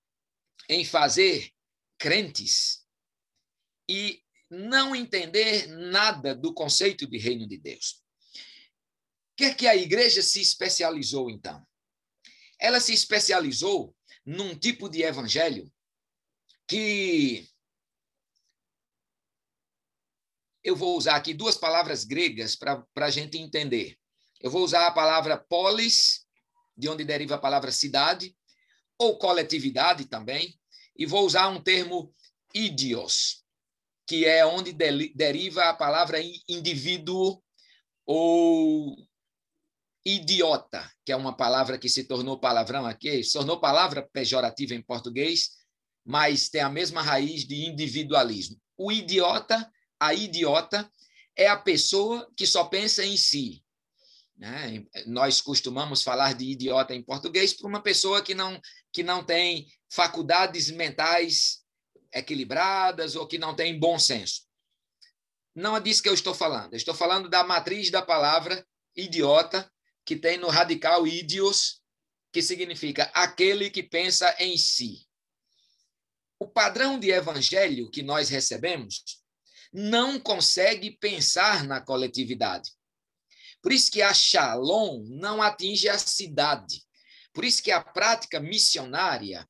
em 0.69 0.85
fazer 0.85 1.51
crentes 1.99 2.87
e 3.89 4.23
não 4.49 4.95
entender 4.95 5.67
nada 5.67 6.35
do 6.35 6.55
conceito 6.55 7.07
de 7.07 7.19
reino 7.19 7.47
de 7.47 7.59
Deus. 7.59 8.03
O 9.33 9.37
que 9.37 9.45
é 9.45 9.55
que 9.55 9.67
a 9.67 9.77
igreja 9.77 10.23
se 10.23 10.41
especializou 10.41 11.31
então? 11.31 11.67
Ela 12.59 12.81
se 12.81 12.93
especializou 12.93 13.95
num 14.25 14.57
tipo 14.57 14.89
de 14.89 15.03
evangelho 15.03 15.71
que 16.71 17.49
eu 20.63 20.77
vou 20.77 20.97
usar 20.97 21.17
aqui 21.17 21.35
duas 21.35 21.57
palavras 21.57 22.05
gregas 22.05 22.55
para 22.55 22.87
a 22.95 23.11
gente 23.11 23.37
entender. 23.37 23.99
Eu 24.41 24.53
vou 24.53 24.63
usar 24.63 24.87
a 24.87 24.93
palavra 24.93 25.37
polis, 25.37 26.25
de 26.77 26.89
onde 26.89 27.05
deriva 27.05 27.35
a 27.35 27.41
palavra 27.41 27.73
cidade, 27.73 28.37
ou 28.97 29.19
coletividade 29.19 30.05
também, 30.05 30.57
e 30.97 31.05
vou 31.07 31.27
usar 31.27 31.49
um 31.49 31.61
termo 31.61 32.15
idios, 32.55 33.45
que 34.07 34.25
é 34.25 34.47
onde 34.47 34.73
deriva 34.73 35.65
a 35.65 35.75
palavra 35.75 36.19
indivíduo 36.49 37.43
ou 38.07 38.95
idiota, 40.07 40.89
que 41.05 41.11
é 41.11 41.17
uma 41.17 41.37
palavra 41.37 41.77
que 41.77 41.89
se 41.89 42.05
tornou 42.05 42.39
palavrão 42.39 42.87
aqui, 42.87 43.25
se 43.25 43.33
tornou 43.33 43.59
palavra 43.59 44.09
pejorativa 44.13 44.73
em 44.73 44.83
português, 44.83 45.59
mas 46.11 46.49
tem 46.49 46.61
a 46.61 46.69
mesma 46.69 47.03
raiz 47.03 47.47
de 47.47 47.67
individualismo. 47.67 48.61
O 48.77 48.91
idiota, 48.91 49.71
a 50.01 50.13
idiota, 50.13 50.91
é 51.37 51.47
a 51.47 51.57
pessoa 51.57 52.29
que 52.37 52.45
só 52.45 52.65
pensa 52.65 53.05
em 53.05 53.17
si. 53.17 53.65
Né? 54.37 54.85
Nós 55.07 55.41
costumamos 55.41 56.03
falar 56.03 56.35
de 56.35 56.47
idiota 56.47 56.93
em 56.97 57.03
português 57.03 57.55
para 57.55 57.69
uma 57.69 57.81
pessoa 57.81 58.23
que 58.23 58.35
não, 58.35 58.61
que 58.93 59.05
não 59.05 59.25
tem 59.25 59.69
faculdades 59.89 60.69
mentais 60.69 61.61
equilibradas 62.13 63.15
ou 63.15 63.25
que 63.25 63.39
não 63.39 63.55
tem 63.55 63.79
bom 63.79 63.97
senso. 63.97 64.49
Não 65.55 65.77
é 65.77 65.81
disso 65.81 66.03
que 66.03 66.09
eu 66.09 66.15
estou 66.15 66.35
falando. 66.35 66.73
Eu 66.73 66.77
estou 66.77 66.95
falando 66.95 67.29
da 67.29 67.45
matriz 67.45 67.89
da 67.89 68.03
palavra 68.03 68.67
idiota, 68.97 69.71
que 70.05 70.17
tem 70.17 70.39
no 70.39 70.49
radical 70.49 71.07
idios, 71.07 71.81
que 72.33 72.43
significa 72.43 73.05
aquele 73.15 73.71
que 73.71 73.85
pensa 73.85 74.35
em 74.41 74.57
si. 74.57 75.09
O 76.41 76.49
padrão 76.49 76.99
de 76.99 77.11
evangelho 77.11 77.91
que 77.91 78.03
nós 78.03 78.31
recebemos 78.31 79.05
não 79.71 80.19
consegue 80.19 80.91
pensar 80.91 81.65
na 81.65 81.83
coletividade. 81.83 82.73
Por 83.63 83.73
isso 83.73 83.91
que 83.91 84.01
a 84.01 84.15
Shalom 84.15 85.05
não 85.07 85.43
atinge 85.43 85.87
a 85.87 85.99
cidade. 85.99 86.83
Por 87.35 87.45
isso 87.45 87.63
que 87.63 87.71
a 87.71 87.83
prática 87.83 88.41
missionária 88.41 89.47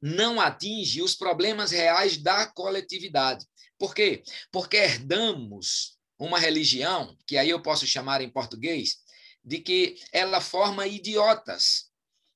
não 0.00 0.40
atinge 0.40 1.02
os 1.02 1.16
problemas 1.16 1.72
reais 1.72 2.16
da 2.16 2.46
coletividade. 2.46 3.44
Por 3.76 3.92
quê? 3.92 4.22
Porque 4.52 4.76
herdamos 4.76 5.98
uma 6.16 6.38
religião, 6.38 7.18
que 7.26 7.36
aí 7.36 7.50
eu 7.50 7.60
posso 7.60 7.84
chamar 7.84 8.20
em 8.20 8.30
português, 8.30 8.98
de 9.44 9.58
que 9.58 9.96
ela 10.12 10.40
forma 10.40 10.86
idiotas. 10.86 11.90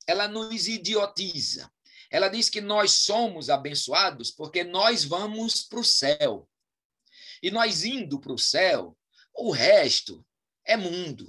Ela 0.08 0.26
nos 0.26 0.66
idiotiza. 0.66 1.70
Ela 2.14 2.28
diz 2.28 2.48
que 2.48 2.60
nós 2.60 2.92
somos 2.92 3.50
abençoados 3.50 4.30
porque 4.30 4.62
nós 4.62 5.02
vamos 5.02 5.64
para 5.64 5.80
o 5.80 5.84
céu. 5.84 6.48
E 7.42 7.50
nós 7.50 7.84
indo 7.84 8.20
para 8.20 8.32
o 8.32 8.38
céu, 8.38 8.96
o 9.34 9.50
resto 9.50 10.24
é 10.64 10.76
mundo. 10.76 11.28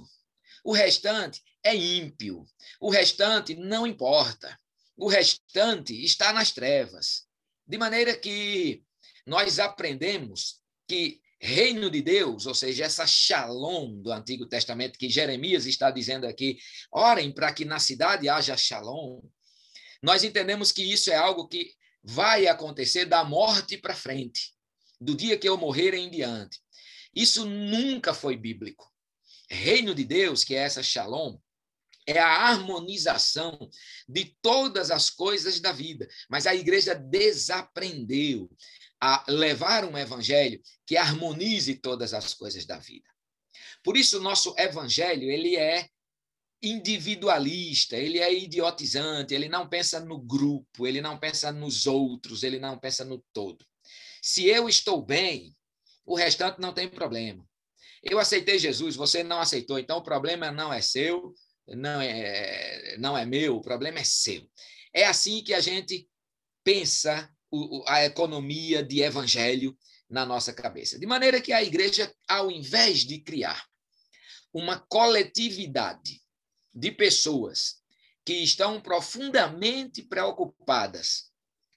O 0.62 0.72
restante 0.72 1.42
é 1.64 1.74
ímpio. 1.74 2.46
O 2.80 2.88
restante 2.88 3.56
não 3.56 3.84
importa. 3.84 4.56
O 4.96 5.08
restante 5.08 5.92
está 6.04 6.32
nas 6.32 6.52
trevas. 6.52 7.26
De 7.66 7.76
maneira 7.76 8.16
que 8.16 8.80
nós 9.26 9.58
aprendemos 9.58 10.60
que 10.86 11.20
reino 11.40 11.90
de 11.90 12.00
Deus, 12.00 12.46
ou 12.46 12.54
seja, 12.54 12.84
essa 12.84 13.08
shalom 13.08 14.00
do 14.00 14.12
Antigo 14.12 14.46
Testamento 14.46 15.00
que 15.00 15.10
Jeremias 15.10 15.66
está 15.66 15.90
dizendo 15.90 16.28
aqui, 16.28 16.58
orem 16.92 17.32
para 17.32 17.52
que 17.52 17.64
na 17.64 17.80
cidade 17.80 18.28
haja 18.28 18.56
shalom. 18.56 19.20
Nós 20.06 20.22
entendemos 20.22 20.70
que 20.70 20.84
isso 20.84 21.10
é 21.10 21.16
algo 21.16 21.48
que 21.48 21.74
vai 22.00 22.46
acontecer 22.46 23.06
da 23.06 23.24
morte 23.24 23.76
para 23.76 23.92
frente, 23.92 24.54
do 25.00 25.16
dia 25.16 25.36
que 25.36 25.48
eu 25.48 25.56
morrer 25.56 25.94
em 25.94 26.08
diante. 26.08 26.60
Isso 27.12 27.44
nunca 27.44 28.14
foi 28.14 28.36
bíblico. 28.36 28.88
Reino 29.50 29.92
de 29.96 30.04
Deus, 30.04 30.44
que 30.44 30.54
é 30.54 30.58
essa 30.58 30.80
shalom, 30.80 31.36
é 32.06 32.20
a 32.20 32.28
harmonização 32.28 33.58
de 34.08 34.26
todas 34.40 34.92
as 34.92 35.10
coisas 35.10 35.58
da 35.58 35.72
vida. 35.72 36.08
Mas 36.30 36.46
a 36.46 36.54
igreja 36.54 36.94
desaprendeu 36.94 38.48
a 39.00 39.24
levar 39.26 39.84
um 39.84 39.98
evangelho 39.98 40.62
que 40.86 40.96
harmonize 40.96 41.74
todas 41.74 42.14
as 42.14 42.32
coisas 42.32 42.64
da 42.64 42.78
vida. 42.78 43.08
Por 43.82 43.96
isso, 43.96 44.18
o 44.18 44.22
nosso 44.22 44.54
evangelho 44.56 45.28
ele 45.28 45.56
é 45.56 45.88
individualista, 46.66 47.96
ele 47.96 48.18
é 48.18 48.32
idiotizante, 48.32 49.34
ele 49.34 49.48
não 49.48 49.68
pensa 49.68 50.00
no 50.00 50.18
grupo, 50.18 50.86
ele 50.86 51.00
não 51.00 51.18
pensa 51.18 51.52
nos 51.52 51.86
outros, 51.86 52.42
ele 52.42 52.58
não 52.58 52.78
pensa 52.78 53.04
no 53.04 53.22
todo. 53.32 53.64
Se 54.22 54.46
eu 54.46 54.68
estou 54.68 55.00
bem, 55.02 55.54
o 56.04 56.14
restante 56.14 56.60
não 56.60 56.72
tem 56.72 56.88
problema. 56.88 57.46
Eu 58.02 58.18
aceitei 58.18 58.58
Jesus, 58.58 58.96
você 58.96 59.22
não 59.22 59.40
aceitou, 59.40 59.78
então 59.78 59.98
o 59.98 60.02
problema 60.02 60.50
não 60.50 60.72
é 60.72 60.80
seu, 60.80 61.34
não 61.68 62.00
é, 62.00 62.96
não 62.98 63.16
é 63.16 63.24
meu, 63.24 63.56
o 63.56 63.62
problema 63.62 63.98
é 63.98 64.04
seu. 64.04 64.48
É 64.94 65.04
assim 65.04 65.42
que 65.42 65.52
a 65.52 65.60
gente 65.60 66.08
pensa 66.64 67.30
a 67.86 68.04
economia 68.04 68.82
de 68.82 69.02
evangelho 69.02 69.76
na 70.08 70.24
nossa 70.24 70.52
cabeça. 70.52 70.98
De 70.98 71.06
maneira 71.06 71.40
que 71.40 71.52
a 71.52 71.62
igreja, 71.62 72.12
ao 72.28 72.50
invés 72.50 73.00
de 73.00 73.20
criar 73.20 73.64
uma 74.52 74.78
coletividade 74.78 76.22
de 76.76 76.92
pessoas 76.92 77.82
que 78.22 78.34
estão 78.34 78.78
profundamente 78.80 80.02
preocupadas 80.02 81.30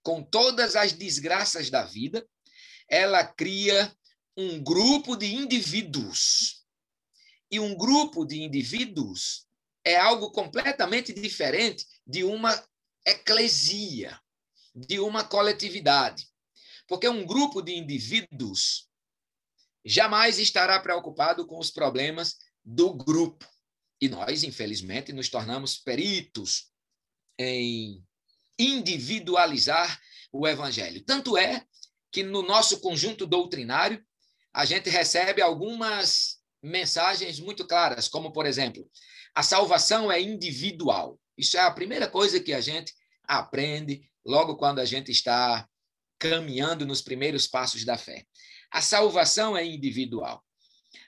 com 0.03 0.21
todas 0.21 0.75
as 0.75 0.91
desgraças 0.91 1.69
da 1.69 1.83
vida, 1.85 2.27
ela 2.89 3.23
cria 3.23 3.95
um 4.35 4.61
grupo 4.61 5.15
de 5.15 5.33
indivíduos. 5.33 6.65
E 7.49 7.59
um 7.59 7.75
grupo 7.75 8.25
de 8.25 8.41
indivíduos 8.41 9.47
é 9.85 9.95
algo 9.95 10.31
completamente 10.31 11.13
diferente 11.13 11.85
de 12.05 12.23
uma 12.23 12.51
eclesia, 13.05 14.19
de 14.75 14.99
uma 14.99 15.23
coletividade. 15.23 16.27
Porque 16.87 17.07
um 17.07 17.25
grupo 17.25 17.61
de 17.61 17.73
indivíduos 17.73 18.89
jamais 19.85 20.39
estará 20.39 20.79
preocupado 20.79 21.45
com 21.45 21.57
os 21.57 21.71
problemas 21.71 22.37
do 22.63 22.93
grupo. 22.93 23.47
E 24.01 24.07
nós, 24.07 24.43
infelizmente, 24.43 25.11
nos 25.11 25.29
tornamos 25.29 25.77
peritos 25.77 26.71
em 27.37 28.03
individualizar 28.57 29.99
o 30.31 30.47
evangelho. 30.47 31.03
Tanto 31.03 31.37
é 31.37 31.65
que 32.11 32.23
no 32.23 32.41
nosso 32.41 32.79
conjunto 32.81 33.25
doutrinário 33.25 34.03
a 34.53 34.65
gente 34.65 34.89
recebe 34.89 35.41
algumas 35.41 36.39
mensagens 36.61 37.39
muito 37.39 37.65
claras, 37.65 38.07
como 38.07 38.31
por 38.31 38.45
exemplo, 38.45 38.89
a 39.33 39.43
salvação 39.43 40.11
é 40.11 40.21
individual. 40.21 41.19
Isso 41.37 41.57
é 41.57 41.61
a 41.61 41.71
primeira 41.71 42.07
coisa 42.07 42.39
que 42.39 42.53
a 42.53 42.59
gente 42.59 42.93
aprende 43.23 44.01
logo 44.25 44.57
quando 44.57 44.79
a 44.79 44.85
gente 44.85 45.11
está 45.11 45.67
caminhando 46.17 46.85
nos 46.85 47.01
primeiros 47.01 47.47
passos 47.47 47.85
da 47.85 47.97
fé. 47.97 48.25
A 48.71 48.81
salvação 48.81 49.55
é 49.55 49.65
individual. 49.65 50.43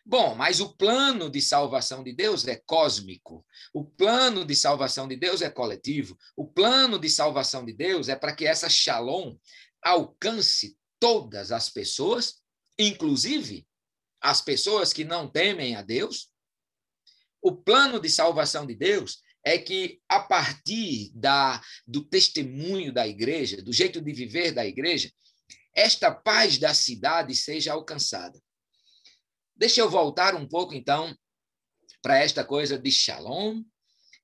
Bom, 0.06 0.36
mas 0.36 0.60
o 0.60 0.76
plano 0.76 1.30
de 1.30 1.41
salvação 1.41 2.04
de 2.04 2.13
Deus 2.13 2.48
é 2.48 2.56
cósmico. 2.56 3.46
O 3.74 3.84
plano 3.84 4.46
de 4.46 4.56
salvação 4.56 5.08
de 5.08 5.15
Deus 5.15 5.41
é 5.41 5.50
coletivo. 5.50 6.17
O 6.36 6.46
plano 6.46 7.00
de 7.00 7.10
salvação 7.10 7.65
de 7.65 7.74
Deus 7.74 8.08
é 8.10 8.15
para 8.15 8.36
que 8.36 8.46
essa 8.46 8.70
shalom 8.70 9.36
alcance 9.82 10.78
todas 11.00 11.52
as 11.52 11.70
pessoas, 11.70 12.41
inclusive 12.78 13.67
as 14.22 14.39
pessoas 14.41 14.94
que 14.94 15.04
não 15.04 15.28
temem 15.28 15.76
a 15.76 15.82
Deus. 15.82 16.30
O 17.41 17.56
plano 17.56 18.00
de 18.00 18.08
salvação 18.08 18.67
de 18.67 18.76
Deus 18.76 19.20
é 19.44 19.58
que, 19.58 20.00
a 20.08 20.20
partir 20.20 21.12
da, 21.15 21.60
do 21.88 22.04
testemunho 22.04 22.94
da 22.94 23.08
igreja, 23.08 23.62
do 23.63 23.74
jeito 23.74 24.00
de 24.00 24.13
viver 24.13 24.52
da 24.52 24.63
igreja, 24.63 25.12
esta 25.74 26.12
paz 26.13 26.60
da 26.60 26.74
cidade 26.76 27.34
seja 27.36 27.74
alcançada. 27.74 28.39
Deixa 29.62 29.80
eu 29.80 29.88
voltar 29.88 30.34
um 30.34 30.47
pouco, 30.47 30.74
então, 30.74 31.15
para 32.02 32.17
esta 32.17 32.43
coisa 32.43 32.80
de 32.80 32.91
shalom 32.91 33.63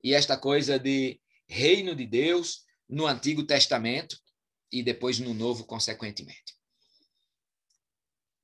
e 0.02 0.12
esta 0.12 0.36
coisa 0.36 0.80
de 0.80 1.20
reino 1.48 1.94
de 1.94 2.04
Deus 2.04 2.64
no 2.88 3.06
Antigo 3.06 3.46
Testamento 3.46 4.18
e 4.72 4.82
depois 4.82 5.20
no 5.20 5.32
Novo, 5.32 5.64
consequentemente. 5.64 6.56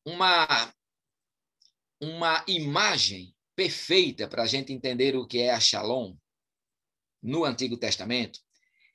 Uma, 0.07 0.73
uma 2.01 2.45
imagem 2.47 3.35
perfeita 3.57 4.29
para 4.29 4.45
a 4.45 4.47
gente 4.47 4.73
entender 4.73 5.17
o 5.17 5.27
que 5.27 5.39
é 5.39 5.51
a 5.51 5.59
shalom 5.59 6.17
no 7.21 7.45
Antigo 7.45 7.77
Testamento 7.77 8.39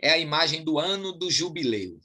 é 0.01 0.11
a 0.11 0.17
imagem 0.17 0.63
do 0.63 0.79
ano 0.79 1.11
do 1.11 1.29
jubileu. 1.29 1.99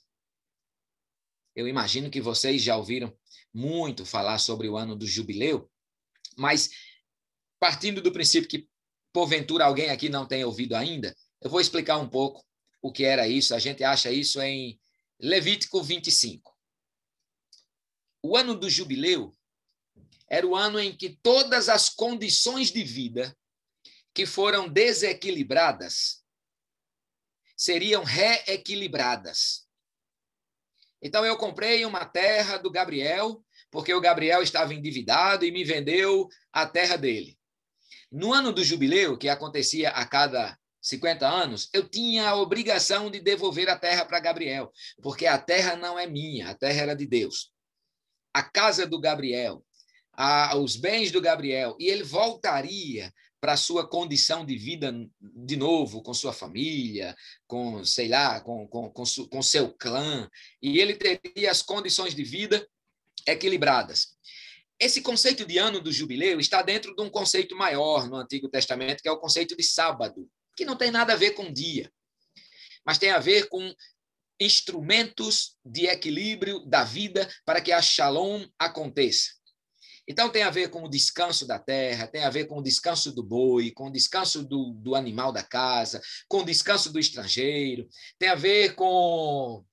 Eu 1.54 1.68
imagino 1.68 2.10
que 2.10 2.20
vocês 2.20 2.60
já 2.60 2.76
ouviram 2.76 3.16
muito 3.52 4.04
falar 4.04 4.38
sobre 4.38 4.68
o 4.68 4.76
ano 4.76 4.96
do 4.96 5.06
jubileu, 5.06 5.70
mas 6.36 6.70
partindo 7.58 8.02
do 8.02 8.12
princípio 8.12 8.48
que 8.48 8.68
porventura 9.12 9.64
alguém 9.64 9.90
aqui 9.90 10.08
não 10.08 10.26
tenha 10.26 10.46
ouvido 10.46 10.74
ainda, 10.74 11.14
eu 11.40 11.48
vou 11.48 11.60
explicar 11.60 11.98
um 11.98 12.08
pouco 12.08 12.44
o 12.82 12.92
que 12.92 13.04
era 13.04 13.28
isso. 13.28 13.54
A 13.54 13.58
gente 13.58 13.82
acha 13.82 14.10
isso 14.10 14.40
em 14.42 14.78
Levítico 15.20 15.82
25. 15.82 16.54
O 18.22 18.36
ano 18.36 18.54
do 18.54 18.68
jubileu 18.68 19.34
era 20.28 20.46
o 20.46 20.56
ano 20.56 20.80
em 20.80 20.96
que 20.96 21.10
todas 21.22 21.68
as 21.68 21.88
condições 21.88 22.70
de 22.70 22.82
vida 22.82 23.36
que 24.12 24.26
foram 24.26 24.68
desequilibradas 24.68 26.24
seriam 27.56 28.02
reequilibradas. 28.02 29.66
Então 31.00 31.24
eu 31.24 31.36
comprei 31.36 31.84
uma 31.84 32.04
terra 32.04 32.56
do 32.56 32.70
Gabriel, 32.70 33.44
porque 33.74 33.92
o 33.92 34.00
Gabriel 34.00 34.40
estava 34.40 34.72
endividado 34.72 35.44
e 35.44 35.50
me 35.50 35.64
vendeu 35.64 36.28
a 36.52 36.64
terra 36.64 36.94
dele. 36.94 37.36
No 38.10 38.32
ano 38.32 38.52
do 38.52 38.62
jubileu, 38.62 39.18
que 39.18 39.28
acontecia 39.28 39.90
a 39.90 40.06
cada 40.06 40.56
50 40.80 41.26
anos, 41.26 41.68
eu 41.72 41.82
tinha 41.88 42.28
a 42.28 42.36
obrigação 42.36 43.10
de 43.10 43.18
devolver 43.18 43.68
a 43.68 43.76
terra 43.76 44.04
para 44.04 44.20
Gabriel, 44.20 44.70
porque 45.02 45.26
a 45.26 45.36
terra 45.38 45.74
não 45.74 45.98
é 45.98 46.06
minha, 46.06 46.50
a 46.50 46.54
terra 46.54 46.82
era 46.82 46.94
de 46.94 47.04
Deus. 47.04 47.50
A 48.32 48.44
casa 48.44 48.86
do 48.86 49.00
Gabriel, 49.00 49.60
a, 50.12 50.56
os 50.56 50.76
bens 50.76 51.10
do 51.10 51.20
Gabriel, 51.20 51.76
e 51.80 51.88
ele 51.88 52.04
voltaria 52.04 53.12
para 53.40 53.56
sua 53.56 53.88
condição 53.88 54.46
de 54.46 54.56
vida 54.56 54.94
de 55.20 55.56
novo, 55.56 56.00
com 56.00 56.14
sua 56.14 56.32
família, 56.32 57.16
com, 57.48 57.84
sei 57.84 58.06
lá, 58.06 58.40
com, 58.40 58.68
com, 58.68 58.88
com, 58.88 59.02
com 59.28 59.42
seu 59.42 59.74
clã, 59.74 60.30
e 60.62 60.78
ele 60.78 60.94
teria 60.94 61.50
as 61.50 61.60
condições 61.60 62.14
de 62.14 62.22
vida 62.22 62.64
equilibradas. 63.26 64.14
Esse 64.78 65.00
conceito 65.00 65.46
de 65.46 65.58
ano 65.58 65.80
do 65.80 65.92
jubileu 65.92 66.40
está 66.40 66.60
dentro 66.62 66.94
de 66.94 67.02
um 67.02 67.08
conceito 67.08 67.56
maior 67.56 68.08
no 68.08 68.16
Antigo 68.16 68.48
Testamento, 68.48 69.02
que 69.02 69.08
é 69.08 69.12
o 69.12 69.20
conceito 69.20 69.56
de 69.56 69.62
sábado 69.62 70.28
que 70.56 70.64
não 70.64 70.76
tem 70.76 70.90
nada 70.90 71.12
a 71.12 71.16
ver 71.16 71.32
com 71.32 71.52
dia, 71.52 71.90
mas 72.84 72.98
tem 72.98 73.10
a 73.10 73.18
ver 73.18 73.48
com 73.48 73.74
instrumentos 74.40 75.56
de 75.64 75.86
equilíbrio 75.86 76.60
da 76.66 76.84
vida 76.84 77.28
para 77.44 77.60
que 77.60 77.72
a 77.72 77.80
shalom 77.80 78.46
aconteça. 78.58 79.30
Então, 80.06 80.28
tem 80.28 80.42
a 80.42 80.50
ver 80.50 80.68
com 80.68 80.84
o 80.84 80.88
descanso 80.88 81.46
da 81.46 81.58
terra, 81.58 82.06
tem 82.06 82.24
a 82.24 82.30
ver 82.30 82.44
com 82.44 82.58
o 82.58 82.62
descanso 82.62 83.10
do 83.10 83.22
boi, 83.22 83.70
com 83.70 83.86
o 83.86 83.92
descanso 83.92 84.44
do, 84.44 84.72
do 84.72 84.94
animal 84.94 85.32
da 85.32 85.42
casa, 85.42 86.02
com 86.28 86.40
o 86.40 86.44
descanso 86.44 86.92
do 86.92 86.98
estrangeiro, 86.98 87.88
tem 88.18 88.28
a 88.28 88.34
ver 88.34 88.74
com, 88.74 89.64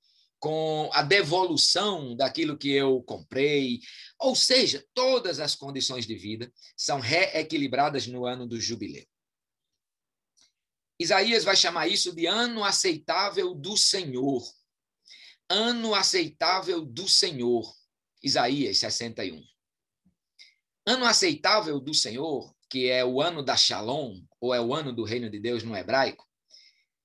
com 0.42 0.90
a 0.92 1.04
devolução 1.04 2.16
daquilo 2.16 2.58
que 2.58 2.72
eu 2.72 3.04
comprei. 3.04 3.80
Ou 4.20 4.36
seja, 4.36 4.84
todas 4.92 5.40
as 5.40 5.56
condições 5.56 6.08
de 6.08 6.16
vida 6.16 6.52
são 6.76 7.00
reequilibradas 7.00 8.08
no 8.08 8.26
ano 8.26 8.48
do 8.48 8.60
jubileu. 8.60 9.06
Isaías 11.00 11.44
vai 11.44 11.56
chamar 11.56 11.88
isso 11.88 12.14
de 12.14 12.26
ano 12.26 12.64
aceitável 12.64 13.54
do 13.54 13.78
Senhor. 13.78 14.44
Ano 15.48 15.94
aceitável 15.94 16.84
do 16.84 17.08
Senhor. 17.08 17.72
Isaías 18.24 18.80
61. 18.80 19.44
Ano 20.88 21.06
aceitável 21.06 21.80
do 21.80 21.94
Senhor, 21.94 22.52
que 22.68 22.90
é 22.90 23.06
o 23.06 23.22
ano 23.22 23.44
da 23.44 23.56
Shalom, 23.56 24.20
ou 24.40 24.56
é 24.56 24.60
o 24.60 24.74
ano 24.74 24.92
do 24.92 25.04
reino 25.04 25.30
de 25.30 25.40
Deus 25.40 25.62
no 25.62 25.78
hebraico, 25.78 26.28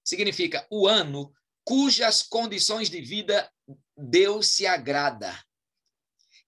significa 0.03 0.67
o 0.71 0.87
ano 0.87 1.31
cujas 1.67 2.23
condições 2.23 2.89
de 2.89 3.01
vida 3.01 3.53
Deus 3.97 4.47
se 4.47 4.67
agrada. 4.67 5.37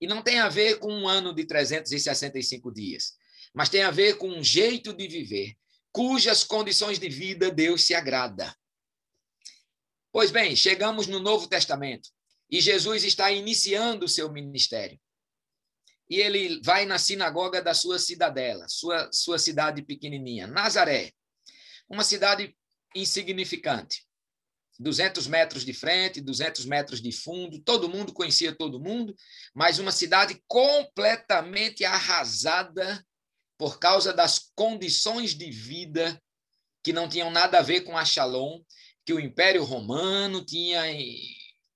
E 0.00 0.06
não 0.06 0.22
tem 0.22 0.38
a 0.38 0.48
ver 0.48 0.78
com 0.78 0.92
um 0.92 1.08
ano 1.08 1.34
de 1.34 1.44
365 1.44 2.72
dias, 2.72 3.14
mas 3.52 3.68
tem 3.68 3.82
a 3.82 3.90
ver 3.90 4.16
com 4.16 4.28
um 4.28 4.44
jeito 4.44 4.94
de 4.94 5.08
viver 5.08 5.56
cujas 5.90 6.44
condições 6.44 7.00
de 7.00 7.08
vida 7.08 7.50
Deus 7.50 7.84
se 7.84 7.94
agrada. 7.94 8.56
Pois 10.12 10.30
bem, 10.30 10.54
chegamos 10.54 11.08
no 11.08 11.18
Novo 11.18 11.48
Testamento 11.48 12.08
e 12.48 12.60
Jesus 12.60 13.02
está 13.02 13.32
iniciando 13.32 14.06
o 14.06 14.08
seu 14.08 14.30
ministério. 14.30 15.00
E 16.08 16.20
ele 16.20 16.60
vai 16.62 16.86
na 16.86 16.96
sinagoga 16.96 17.60
da 17.60 17.74
sua 17.74 17.98
cidadela, 17.98 18.68
sua, 18.68 19.10
sua 19.12 19.38
cidade 19.38 19.82
pequenininha, 19.82 20.46
Nazaré, 20.46 21.12
uma 21.88 22.04
cidade 22.04 22.56
insignificante. 22.94 24.07
200 24.78 25.26
metros 25.26 25.64
de 25.64 25.72
frente, 25.72 26.20
200 26.20 26.64
metros 26.64 27.02
de 27.02 27.10
fundo, 27.10 27.60
todo 27.60 27.88
mundo 27.88 28.12
conhecia 28.12 28.54
todo 28.54 28.80
mundo, 28.80 29.14
mas 29.54 29.78
uma 29.78 29.90
cidade 29.90 30.40
completamente 30.46 31.84
arrasada 31.84 33.04
por 33.58 33.78
causa 33.78 34.12
das 34.12 34.50
condições 34.54 35.34
de 35.34 35.50
vida 35.50 36.20
que 36.82 36.92
não 36.92 37.08
tinham 37.08 37.30
nada 37.30 37.58
a 37.58 37.62
ver 37.62 37.80
com 37.80 37.98
a 37.98 38.04
Shalom, 38.04 38.60
que 39.04 39.12
o 39.12 39.18
Império 39.18 39.64
Romano 39.64 40.44
tinha 40.44 40.82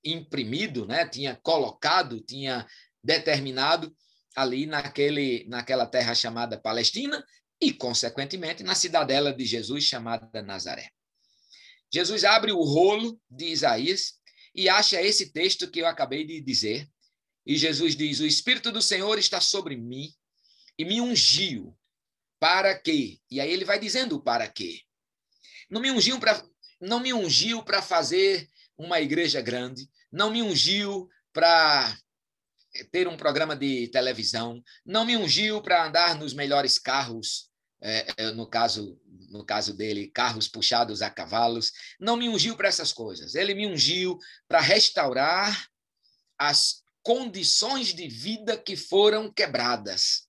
imprimido, 0.05 0.87
né? 0.87 1.07
tinha 1.07 1.35
colocado, 1.43 2.21
tinha 2.21 2.67
determinado 3.03 3.95
ali 4.37 4.65
naquele, 4.65 5.45
naquela 5.49 5.87
terra 5.87 6.15
chamada 6.15 6.61
Palestina 6.61 7.25
e, 7.61 7.73
consequentemente, 7.73 8.63
na 8.63 8.75
cidadela 8.75 9.33
de 9.33 9.45
Jesus 9.45 9.85
chamada 9.85 10.43
Nazaré. 10.43 10.89
Jesus 11.93 12.25
abre 12.25 12.53
o 12.53 12.63
rolo 12.63 13.21
de 13.31 13.47
Isaías 13.47 14.15
e 14.55 14.69
acha 14.69 15.01
esse 15.01 15.33
texto 15.33 15.71
que 15.71 15.81
eu 15.81 15.87
acabei 15.87 16.25
de 16.25 16.41
dizer. 16.41 16.89
E 17.45 17.57
Jesus 17.57 17.95
diz: 17.95 18.21
O 18.21 18.27
Espírito 18.27 18.73
do 18.73 18.81
Senhor 18.81 19.19
está 19.19 19.41
sobre 19.41 19.77
mim, 19.77 20.13
e 20.79 20.85
me 20.85 21.01
ungiu. 21.01 21.77
Para 22.39 22.77
quê? 22.77 23.19
E 23.31 23.41
aí 23.41 23.53
ele 23.53 23.65
vai 23.65 23.79
dizendo 23.79 24.21
para 24.21 24.49
quê. 24.49 24.81
Não 25.71 25.81
me 25.81 25.91
ungiu 25.91 26.19
para 26.19 26.43
não 26.81 26.99
me 26.99 27.13
ungiu 27.13 27.63
para 27.63 27.81
fazer 27.81 28.49
uma 28.77 29.01
igreja 29.01 29.41
grande, 29.41 29.89
não 30.11 30.33
me 30.33 30.43
ungiu 30.43 31.09
para 31.33 31.97
ter 32.91 33.07
um 33.07 33.17
programa 33.17 33.55
de 33.55 33.87
televisão, 33.89 34.61
não 34.85 35.05
me 35.05 35.17
ungiu 35.17 35.63
para 35.63 35.87
andar 35.87 36.17
nos 36.17 36.35
melhores 36.35 36.81
carros, 36.81 37.52
é, 37.83 38.07
é, 38.17 38.31
no 38.33 38.47
caso 38.47 38.99
no 39.31 39.47
caso 39.47 39.73
dele, 39.73 40.09
carros 40.09 40.47
puxados 40.47 41.01
a 41.01 41.09
cavalos, 41.09 41.73
não 41.99 42.19
me 42.19 42.29
ungiu 42.29 42.55
para 42.55 42.69
essas 42.69 42.93
coisas. 42.93 43.35
Ele 43.35 43.55
me 43.55 43.67
ungiu 43.67 44.19
para 44.47 44.61
restaurar 44.61 45.71
as 46.39 46.83
condições 47.03 47.95
de 47.95 48.09
vida 48.09 48.59
que 48.59 48.77
foram 48.77 49.33
quebradas 49.33 50.29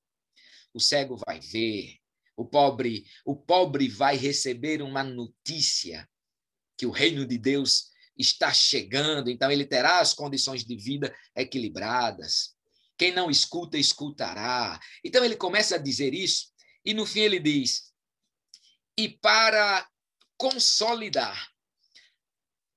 o 0.74 0.80
cego 0.80 1.18
vai 1.26 1.40
ver, 1.40 1.98
o 2.36 2.46
pobre, 2.46 3.06
o 3.24 3.36
pobre 3.36 3.88
vai 3.88 4.18
receber 4.18 4.82
uma 4.82 5.04
notícia 5.04 6.10
que 6.76 6.86
o 6.86 6.92
reino 6.92 7.26
de 7.26 7.38
Deus 7.38 7.92
está 8.18 8.52
chegando, 8.52 9.30
então 9.30 9.52
ele 9.52 9.66
terá 9.66 10.00
as 10.00 10.14
condições 10.14 10.66
de 10.66 10.76
vida 10.76 11.16
equilibradas. 11.36 12.56
Quem 12.98 13.12
não 13.12 13.30
escuta, 13.30 13.78
escutará. 13.78 14.80
Então 15.04 15.24
ele 15.24 15.36
começa 15.36 15.76
a 15.76 15.80
dizer 15.80 16.14
isso 16.14 16.53
e 16.86 16.94
no 16.94 17.06
fim 17.06 17.22
ele 17.22 17.40
diz: 17.40 17.94
"E 18.98 19.10
para 19.10 19.88
consolidar 20.38 21.52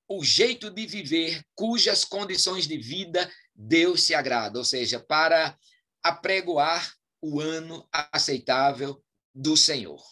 o 0.09 0.25
jeito 0.25 0.71
de 0.71 0.87
viver 0.87 1.45
cujas 1.55 2.05
condições 2.05 2.66
de 2.69 2.79
vida 2.79 3.31
Deus 3.55 4.03
se 4.03 4.14
agrada, 4.14 4.59
ou 4.59 4.64
seja, 4.64 5.01
para 5.01 5.59
apregoar 6.03 6.95
o 7.21 7.40
ano 7.40 7.88
aceitável 7.90 9.03
do 9.35 9.57
Senhor. 9.57 10.03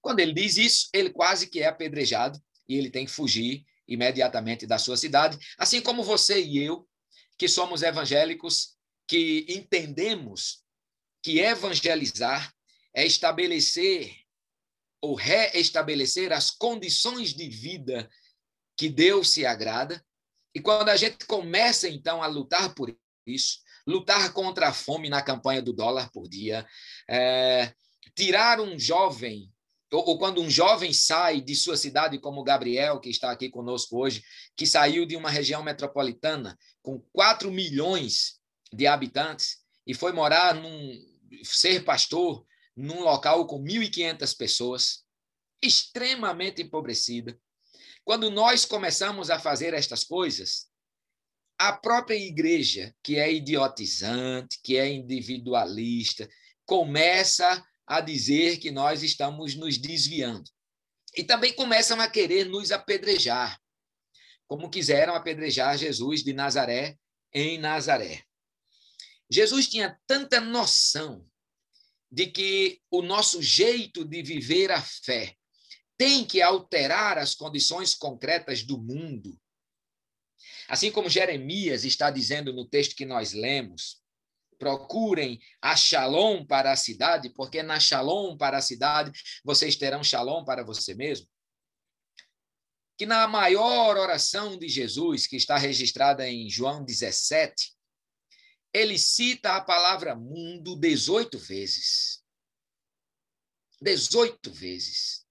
Quando 0.00 0.20
ele 0.20 0.32
diz 0.32 0.56
isso, 0.56 0.88
ele 0.92 1.10
quase 1.10 1.48
que 1.48 1.60
é 1.60 1.66
apedrejado 1.66 2.40
e 2.68 2.76
ele 2.76 2.90
tem 2.90 3.04
que 3.04 3.10
fugir 3.10 3.64
imediatamente 3.86 4.66
da 4.66 4.78
sua 4.78 4.96
cidade, 4.96 5.38
assim 5.58 5.80
como 5.80 6.02
você 6.02 6.40
e 6.40 6.58
eu, 6.58 6.88
que 7.36 7.48
somos 7.48 7.82
evangélicos, 7.82 8.76
que 9.06 9.44
entendemos 9.48 10.62
que 11.22 11.40
evangelizar 11.40 12.52
é 12.94 13.06
estabelecer 13.06 14.14
ou 15.00 15.14
reestabelecer 15.14 16.32
as 16.32 16.50
condições 16.50 17.34
de 17.34 17.48
vida 17.48 18.08
que 18.76 18.88
Deus 18.88 19.30
se 19.30 19.44
agrada. 19.44 20.04
E 20.54 20.60
quando 20.60 20.88
a 20.88 20.96
gente 20.96 21.26
começa 21.26 21.88
então 21.88 22.22
a 22.22 22.26
lutar 22.26 22.74
por 22.74 22.96
isso, 23.26 23.58
lutar 23.86 24.32
contra 24.32 24.68
a 24.68 24.72
fome 24.72 25.08
na 25.08 25.22
campanha 25.22 25.60
do 25.60 25.72
dólar 25.72 26.10
por 26.12 26.28
dia, 26.28 26.66
é, 27.08 27.74
tirar 28.14 28.60
um 28.60 28.78
jovem, 28.78 29.52
ou, 29.92 30.10
ou, 30.10 30.18
quando 30.18 30.40
um 30.40 30.48
jovem 30.48 30.92
sai 30.92 31.40
de 31.40 31.54
sua 31.54 31.76
cidade, 31.76 32.18
como 32.18 32.44
Gabriel, 32.44 33.00
que 33.00 33.10
está 33.10 33.30
aqui 33.30 33.50
conosco 33.50 33.98
hoje, 33.98 34.22
que 34.56 34.66
saiu 34.66 35.04
de 35.04 35.16
uma 35.16 35.30
região 35.30 35.62
metropolitana 35.62 36.56
com 36.80 37.00
4 37.12 37.50
milhões 37.50 38.40
de 38.72 38.86
habitantes 38.86 39.58
e 39.86 39.94
foi 39.94 40.12
morar 40.12 40.54
num 40.54 40.98
ser 41.42 41.84
pastor 41.84 42.44
num 42.76 43.00
local 43.00 43.46
com 43.46 43.62
1.500 43.62 44.36
pessoas, 44.36 45.04
extremamente 45.62 46.62
empobrecida. 46.62 47.38
Quando 48.04 48.30
nós 48.30 48.64
começamos 48.64 49.30
a 49.30 49.38
fazer 49.38 49.74
estas 49.74 50.04
coisas, 50.04 50.66
a 51.58 51.72
própria 51.72 52.16
igreja, 52.16 52.94
que 53.02 53.16
é 53.16 53.32
idiotizante, 53.32 54.58
que 54.62 54.76
é 54.76 54.90
individualista, 54.90 56.28
começa 56.66 57.64
a 57.86 58.00
dizer 58.00 58.58
que 58.58 58.70
nós 58.70 59.02
estamos 59.02 59.54
nos 59.54 59.78
desviando. 59.78 60.50
E 61.14 61.22
também 61.22 61.52
começam 61.52 62.00
a 62.00 62.08
querer 62.08 62.46
nos 62.46 62.72
apedrejar, 62.72 63.60
como 64.48 64.70
quiseram 64.70 65.14
apedrejar 65.14 65.76
Jesus 65.76 66.24
de 66.24 66.32
Nazaré 66.32 66.96
em 67.32 67.58
Nazaré. 67.58 68.24
Jesus 69.30 69.68
tinha 69.68 69.98
tanta 70.06 70.40
noção 70.40 71.24
de 72.12 72.26
que 72.26 72.80
o 72.90 73.02
nosso 73.02 73.42
jeito 73.42 74.04
de 74.04 74.22
viver 74.22 74.70
a 74.70 74.80
fé 74.80 75.34
tem 75.98 76.24
que 76.24 76.42
alterar 76.42 77.18
as 77.18 77.34
condições 77.34 77.94
concretas 77.94 78.62
do 78.62 78.78
mundo 78.78 79.36
Assim 80.68 80.90
como 80.90 81.10
Jeremias 81.10 81.84
está 81.84 82.10
dizendo 82.10 82.52
no 82.52 82.64
texto 82.64 82.96
que 82.96 83.04
nós 83.04 83.32
lemos, 83.32 84.00
procurem 84.58 85.40
a 85.60 85.76
shalom 85.76 86.44
para 86.46 86.72
a 86.72 86.76
cidade, 86.76 87.30
porque 87.30 87.62
na 87.62 87.80
shalom 87.80 88.36
para 88.36 88.58
a 88.58 88.62
cidade 88.62 89.12
vocês 89.44 89.76
terão 89.76 90.04
shalom 90.04 90.44
para 90.44 90.64
você 90.64 90.94
mesmo. 90.94 91.26
Que 92.96 93.04
na 93.04 93.26
maior 93.26 93.96
oração 93.96 94.56
de 94.56 94.68
Jesus, 94.68 95.26
que 95.26 95.36
está 95.36 95.56
registrada 95.56 96.28
em 96.28 96.48
João 96.48 96.84
17, 96.84 97.74
ele 98.72 98.98
cita 98.98 99.56
a 99.56 99.60
palavra 99.60 100.14
mundo 100.14 100.74
18 100.76 101.38
vezes. 101.38 102.22
18 103.80 104.50
vezes. 104.50 105.26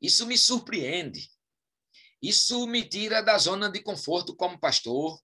Isso 0.00 0.26
me 0.26 0.38
surpreende. 0.38 1.30
Isso 2.22 2.66
me 2.66 2.82
tira 2.82 3.22
da 3.22 3.36
zona 3.36 3.70
de 3.70 3.80
conforto 3.80 4.34
como 4.34 4.58
pastor. 4.58 5.20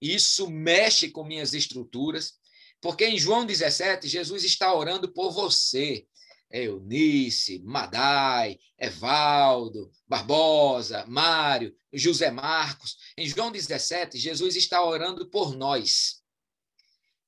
Isso 0.00 0.50
mexe 0.50 1.10
com 1.10 1.24
minhas 1.24 1.54
estruturas. 1.54 2.34
Porque 2.80 3.06
em 3.06 3.18
João 3.18 3.46
17, 3.46 4.08
Jesus 4.08 4.42
está 4.42 4.74
orando 4.74 5.12
por 5.12 5.30
você. 5.30 6.06
Eunice, 6.50 7.60
Madai, 7.60 8.58
Evaldo, 8.78 9.90
Barbosa, 10.06 11.06
Mário, 11.06 11.74
José 11.92 12.30
Marcos. 12.30 12.96
Em 13.16 13.28
João 13.28 13.52
17, 13.52 14.18
Jesus 14.18 14.56
está 14.56 14.84
orando 14.84 15.30
por 15.30 15.56
nós. 15.56 16.21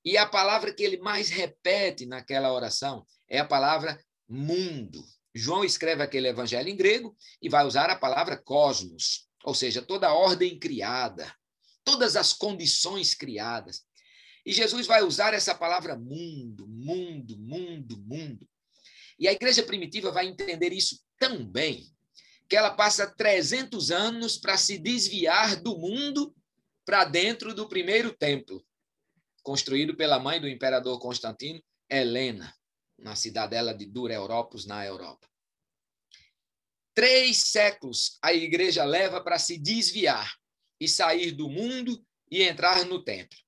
E 0.05 0.19
a 0.19 0.27
palavra 0.27 0.73
que 0.73 0.83
ele 0.83 0.99
mais 0.99 1.31
repete 1.31 2.05
naquela 2.05 2.53
oração 2.53 3.07
é 3.29 3.39
a 3.39 3.45
palavra 3.45 3.99
mundo. 4.29 5.03
João 5.35 5.65
escreve 5.65 6.03
aquele 6.03 6.29
evangelho 6.29 6.69
em 6.69 6.77
grego 6.77 7.17
e 7.41 7.49
vai 7.49 7.65
usar 7.65 7.91
a 7.91 7.97
palavra 7.97 8.37
cosmos, 8.37 9.29
ou 9.43 9.55
seja, 9.55 9.83
toda 9.83 10.09
a 10.09 10.15
ordem 10.15 10.59
criada, 10.59 11.35
todas 11.83 12.17
as 12.17 12.33
condições 12.33 13.15
criadas. 13.15 13.83
E 14.47 14.53
Jesus 14.53 14.87
vai 14.87 15.03
usar 15.03 15.33
essa 15.33 15.55
palavra 15.55 15.97
mundo, 15.97 16.69
mundo, 16.69 17.39
mundo, 17.39 17.99
mundo. 17.99 18.47
E 19.19 19.27
a 19.27 19.33
igreja 19.33 19.63
primitiva 19.63 20.13
vai 20.13 20.27
entender 20.27 20.73
isso 20.73 21.01
tão 21.19 21.45
bem 21.47 21.87
que 22.49 22.57
ela 22.57 22.71
passa 22.71 23.07
300 23.07 23.91
anos 23.91 24.37
para 24.37 24.57
se 24.59 24.77
desviar 24.77 25.57
do 25.57 25.79
mundo 25.79 26.35
para 26.85 27.05
dentro 27.05 27.55
do 27.55 27.67
primeiro 27.67 28.13
templo, 28.13 28.63
construído 29.45 29.95
pela 29.95 30.19
mãe 30.19 30.41
do 30.41 30.49
imperador 30.49 30.99
Constantino, 30.99 31.63
Helena, 31.89 32.53
na 32.99 33.15
cidadela 33.15 33.75
de 33.75 33.85
Dura 33.85 34.15
Europos, 34.15 34.65
na 34.65 34.85
Europa. 34.85 35.29
Três 36.95 37.39
séculos 37.39 38.19
a 38.23 38.33
igreja 38.33 38.85
leva 38.85 39.21
para 39.21 39.39
se 39.39 39.59
desviar 39.59 40.35
e 40.81 40.89
sair 40.89 41.33
do 41.33 41.49
mundo 41.49 42.05
e 42.31 42.43
entrar 42.43 42.87
no 42.87 43.05
templo. 43.05 43.39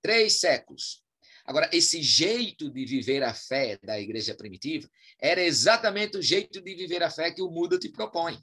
Três 0.00 0.34
séculos. 0.34 1.02
Agora, 1.44 1.68
esse 1.72 2.00
jeito 2.00 2.70
de 2.70 2.84
viver 2.84 3.22
a 3.24 3.34
fé 3.34 3.78
da 3.82 3.98
igreja 3.98 4.36
primitiva 4.36 4.88
era 5.18 5.42
exatamente 5.42 6.16
o 6.16 6.22
jeito 6.22 6.60
de 6.60 6.74
viver 6.74 7.02
a 7.02 7.10
fé 7.10 7.32
que 7.32 7.42
o 7.42 7.50
Muda 7.50 7.78
te 7.78 7.88
propõe. 7.88 8.38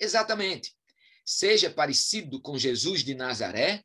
Exatamente. 0.00 0.74
Seja 1.24 1.70
parecido 1.70 2.40
com 2.40 2.58
Jesus 2.58 3.04
de 3.04 3.14
Nazaré 3.14 3.84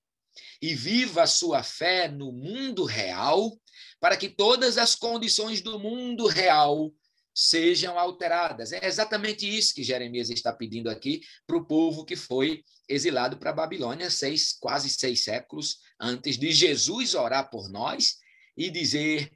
e 0.62 0.73
viva 0.73 1.23
a 1.23 1.28
sua 1.28 1.63
fé 1.63 2.08
no 2.08 2.32
mundo 2.32 2.84
real, 2.84 3.60
para 4.00 4.17
que 4.17 4.30
todas 4.30 4.78
as 4.78 4.95
condições 4.95 5.62
do 5.62 5.80
mundo 5.80 6.28
real 6.28 6.91
sejam 7.34 8.00
alteradas. 8.00 8.71
É 8.71 8.86
exatamente 8.86 9.47
isso 9.47 9.76
que 9.76 9.84
Jeremias 9.84 10.32
está 10.32 10.52
pedindo 10.52 10.89
aqui 10.89 11.21
para 11.45 11.58
o 11.58 11.65
povo 11.65 12.04
que 12.04 12.15
foi 12.15 12.63
exilado 12.89 13.38
para 13.38 13.52
a 13.52 13.54
Babilônia 13.54 14.10
seis, 14.10 14.54
quase 14.54 14.89
seis 14.89 15.23
séculos 15.23 15.78
antes 16.00 16.38
de 16.38 16.52
Jesus 16.52 17.13
orar 17.13 17.50
por 17.50 17.69
nós 17.69 18.17
e 18.56 18.71
dizer 18.71 19.32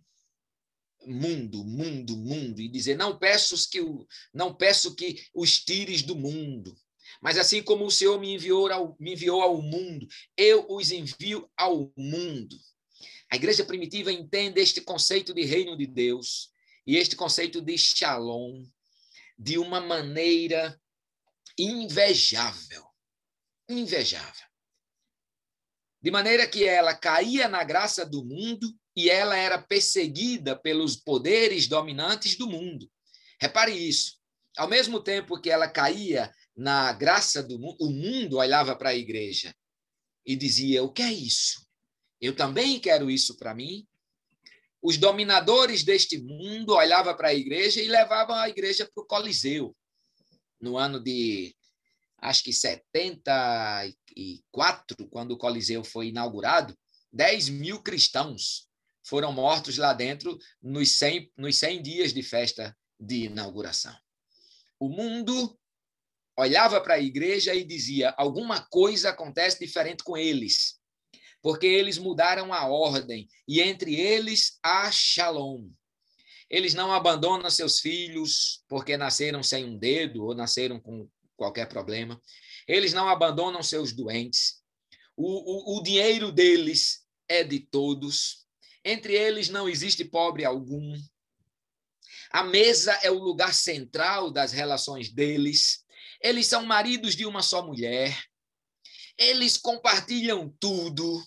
mundo, 1.05 1.63
mundo, 1.63 2.17
mundo 2.17 2.59
e 2.59 2.67
dizer 2.67 2.95
não 2.95 3.17
peço 3.17 3.55
que 3.69 3.81
o, 3.81 4.07
não 4.33 4.53
peço 4.53 4.95
que 4.95 5.23
os 5.33 5.59
tires 5.59 6.01
do 6.01 6.15
mundo, 6.15 6.75
mas 7.21 7.37
assim 7.37 7.61
como 7.61 7.85
o 7.85 7.91
Senhor 7.91 8.19
me 8.19 8.33
enviou 8.33 8.71
ao, 8.71 8.95
me 8.99 9.13
enviou 9.13 9.41
ao 9.41 9.61
mundo, 9.61 10.07
eu 10.35 10.65
os 10.69 10.91
envio 10.91 11.49
ao 11.55 11.93
mundo. 11.95 12.55
A 13.31 13.35
igreja 13.35 13.63
primitiva 13.63 14.11
entende 14.11 14.59
este 14.59 14.81
conceito 14.81 15.33
de 15.33 15.43
reino 15.43 15.77
de 15.77 15.87
Deus 15.87 16.49
e 16.85 16.97
este 16.97 17.15
conceito 17.15 17.61
de 17.61 17.77
shalom 17.77 18.65
de 19.37 19.57
uma 19.57 19.79
maneira 19.79 20.79
invejável 21.57 22.91
invejável. 23.71 24.47
De 26.01 26.11
maneira 26.11 26.47
que 26.47 26.65
ela 26.65 26.95
caía 26.95 27.47
na 27.47 27.63
graça 27.63 28.05
do 28.05 28.23
mundo 28.25 28.67
e 28.95 29.09
ela 29.09 29.37
era 29.37 29.61
perseguida 29.61 30.55
pelos 30.55 30.95
poderes 30.95 31.67
dominantes 31.67 32.35
do 32.35 32.47
mundo. 32.47 32.89
Repare 33.39 33.71
isso. 33.71 34.19
Ao 34.57 34.67
mesmo 34.67 35.01
tempo 35.01 35.39
que 35.39 35.49
ela 35.49 35.69
caía 35.69 36.33
na 36.61 36.93
graça 36.93 37.41
do 37.41 37.57
mundo, 37.57 37.77
o 37.79 37.89
mundo 37.89 38.37
olhava 38.37 38.75
para 38.75 38.91
a 38.91 38.95
igreja 38.95 39.51
e 40.23 40.35
dizia: 40.35 40.83
O 40.83 40.93
que 40.93 41.01
é 41.01 41.11
isso? 41.11 41.67
Eu 42.21 42.35
também 42.35 42.79
quero 42.79 43.09
isso 43.09 43.35
para 43.35 43.55
mim. 43.55 43.87
Os 44.79 44.97
dominadores 44.97 45.83
deste 45.83 46.21
mundo 46.21 46.75
olhavam 46.75 47.17
para 47.17 47.29
a 47.29 47.33
igreja 47.33 47.81
e 47.81 47.87
levavam 47.87 48.35
a 48.35 48.47
igreja 48.47 48.87
para 48.93 49.03
o 49.03 49.07
Coliseu. 49.07 49.75
No 50.59 50.77
ano 50.77 50.99
de 50.99 51.55
acho 52.19 52.43
que 52.43 52.53
74, 52.53 55.09
quando 55.09 55.31
o 55.31 55.37
Coliseu 55.37 55.83
foi 55.83 56.09
inaugurado, 56.09 56.77
10 57.11 57.49
mil 57.49 57.81
cristãos 57.81 58.69
foram 59.03 59.33
mortos 59.33 59.77
lá 59.77 59.93
dentro 59.93 60.37
nos 60.61 60.91
100, 60.91 61.31
nos 61.35 61.57
100 61.57 61.81
dias 61.81 62.13
de 62.13 62.21
festa 62.21 62.77
de 62.99 63.25
inauguração. 63.25 63.97
O 64.79 64.87
mundo 64.87 65.59
olhava 66.41 66.81
para 66.81 66.95
a 66.95 66.99
igreja 66.99 67.53
e 67.53 67.63
dizia: 67.63 68.13
alguma 68.17 68.61
coisa 68.61 69.09
acontece 69.09 69.59
diferente 69.59 70.03
com 70.03 70.17
eles, 70.17 70.79
porque 71.41 71.65
eles 71.65 71.97
mudaram 71.97 72.53
a 72.53 72.67
ordem, 72.67 73.27
e 73.47 73.61
entre 73.61 73.95
eles 73.95 74.59
há 74.63 74.91
shalom. 74.91 75.69
Eles 76.49 76.73
não 76.73 76.91
abandonam 76.91 77.49
seus 77.49 77.79
filhos 77.79 78.61
porque 78.67 78.97
nasceram 78.97 79.41
sem 79.41 79.63
um 79.63 79.77
dedo 79.77 80.25
ou 80.25 80.35
nasceram 80.35 80.81
com 80.81 81.07
qualquer 81.37 81.67
problema. 81.67 82.21
Eles 82.67 82.91
não 82.91 83.07
abandonam 83.07 83.63
seus 83.63 83.93
doentes. 83.93 84.61
O, 85.15 85.75
o, 85.75 85.77
o 85.77 85.83
dinheiro 85.83 86.29
deles 86.29 87.05
é 87.29 87.41
de 87.41 87.59
todos. 87.59 88.45
Entre 88.83 89.13
eles 89.13 89.47
não 89.47 89.69
existe 89.69 90.03
pobre 90.03 90.43
algum. 90.43 90.93
A 92.31 92.43
mesa 92.43 92.99
é 93.01 93.09
o 93.09 93.19
lugar 93.19 93.53
central 93.53 94.29
das 94.29 94.51
relações 94.51 95.09
deles. 95.09 95.85
Eles 96.21 96.47
são 96.47 96.65
maridos 96.65 97.15
de 97.15 97.25
uma 97.25 97.41
só 97.41 97.65
mulher. 97.65 98.17
Eles 99.17 99.57
compartilham 99.57 100.53
tudo. 100.59 101.23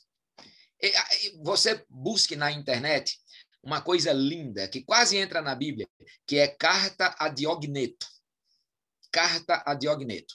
Você 1.42 1.84
busque 1.88 2.36
na 2.36 2.50
internet 2.52 3.18
uma 3.62 3.80
coisa 3.80 4.12
linda 4.12 4.68
que 4.68 4.82
quase 4.82 5.16
entra 5.16 5.40
na 5.40 5.54
Bíblia, 5.54 5.88
que 6.26 6.36
é 6.36 6.48
carta 6.48 7.14
a 7.18 7.28
Diogneto 7.28 8.06
carta 9.14 9.62
a 9.64 9.74
Diogneto, 9.74 10.34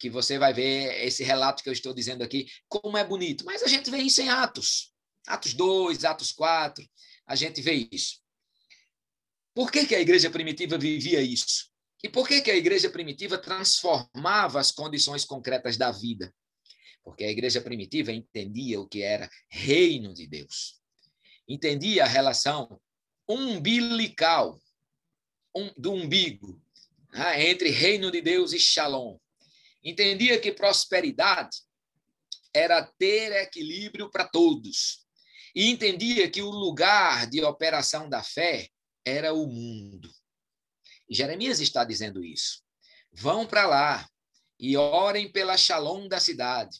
que 0.00 0.10
você 0.10 0.36
vai 0.36 0.52
ver 0.52 1.06
esse 1.06 1.22
relato 1.22 1.62
que 1.62 1.68
eu 1.68 1.72
estou 1.72 1.94
dizendo 1.94 2.24
aqui, 2.24 2.48
como 2.68 2.98
é 2.98 3.04
bonito. 3.04 3.44
Mas 3.44 3.62
a 3.62 3.68
gente 3.68 3.88
vê 3.88 3.98
isso 3.98 4.20
em 4.20 4.28
Atos. 4.28 4.92
Atos 5.24 5.54
2, 5.54 6.04
Atos 6.04 6.32
4, 6.32 6.84
a 7.24 7.36
gente 7.36 7.62
vê 7.62 7.88
isso. 7.92 8.20
Por 9.54 9.70
que, 9.70 9.86
que 9.86 9.94
a 9.94 10.00
igreja 10.00 10.28
primitiva 10.28 10.76
vivia 10.76 11.22
isso? 11.22 11.70
E 12.04 12.08
por 12.10 12.28
que, 12.28 12.42
que 12.42 12.50
a 12.50 12.54
igreja 12.54 12.90
primitiva 12.90 13.38
transformava 13.38 14.60
as 14.60 14.70
condições 14.70 15.24
concretas 15.24 15.78
da 15.78 15.90
vida? 15.90 16.34
Porque 17.02 17.24
a 17.24 17.30
igreja 17.30 17.62
primitiva 17.62 18.12
entendia 18.12 18.78
o 18.78 18.86
que 18.86 19.00
era 19.00 19.26
reino 19.48 20.12
de 20.12 20.26
Deus. 20.26 20.82
Entendia 21.48 22.04
a 22.04 22.06
relação 22.06 22.78
umbilical 23.26 24.60
um, 25.56 25.72
do 25.78 25.94
umbigo 25.94 26.62
né, 27.10 27.48
entre 27.48 27.70
reino 27.70 28.10
de 28.10 28.20
Deus 28.20 28.52
e 28.52 28.60
shalom. 28.60 29.16
Entendia 29.82 30.38
que 30.38 30.52
prosperidade 30.52 31.56
era 32.52 32.82
ter 32.98 33.32
equilíbrio 33.32 34.10
para 34.10 34.28
todos. 34.28 35.06
E 35.54 35.70
entendia 35.70 36.30
que 36.30 36.42
o 36.42 36.50
lugar 36.50 37.26
de 37.30 37.42
operação 37.42 38.10
da 38.10 38.22
fé 38.22 38.68
era 39.06 39.32
o 39.32 39.46
mundo. 39.46 40.12
Jeremias 41.14 41.60
está 41.60 41.84
dizendo 41.84 42.24
isso. 42.24 42.62
Vão 43.12 43.46
para 43.46 43.66
lá 43.66 44.08
e 44.58 44.76
orem 44.76 45.30
pela 45.30 45.56
shalom 45.56 46.08
da 46.08 46.20
cidade. 46.20 46.78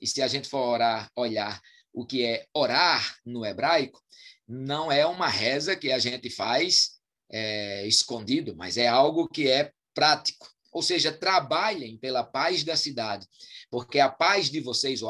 E 0.00 0.06
se 0.06 0.22
a 0.22 0.28
gente 0.28 0.48
for 0.48 0.58
orar, 0.58 1.10
olhar 1.16 1.60
o 1.92 2.04
que 2.04 2.24
é 2.24 2.46
orar 2.52 3.16
no 3.24 3.44
hebraico, 3.44 4.02
não 4.46 4.92
é 4.92 5.06
uma 5.06 5.28
reza 5.28 5.74
que 5.74 5.90
a 5.90 5.98
gente 5.98 6.30
faz 6.30 7.00
é, 7.30 7.86
escondido, 7.86 8.54
mas 8.54 8.76
é 8.76 8.86
algo 8.86 9.28
que 9.28 9.50
é 9.50 9.72
prático. 9.94 10.48
Ou 10.70 10.82
seja, 10.82 11.10
trabalhem 11.10 11.96
pela 11.96 12.22
paz 12.22 12.62
da 12.62 12.76
cidade, 12.76 13.26
porque 13.70 13.98
a 13.98 14.10
paz 14.10 14.50
de 14.50 14.60
vocês, 14.60 15.00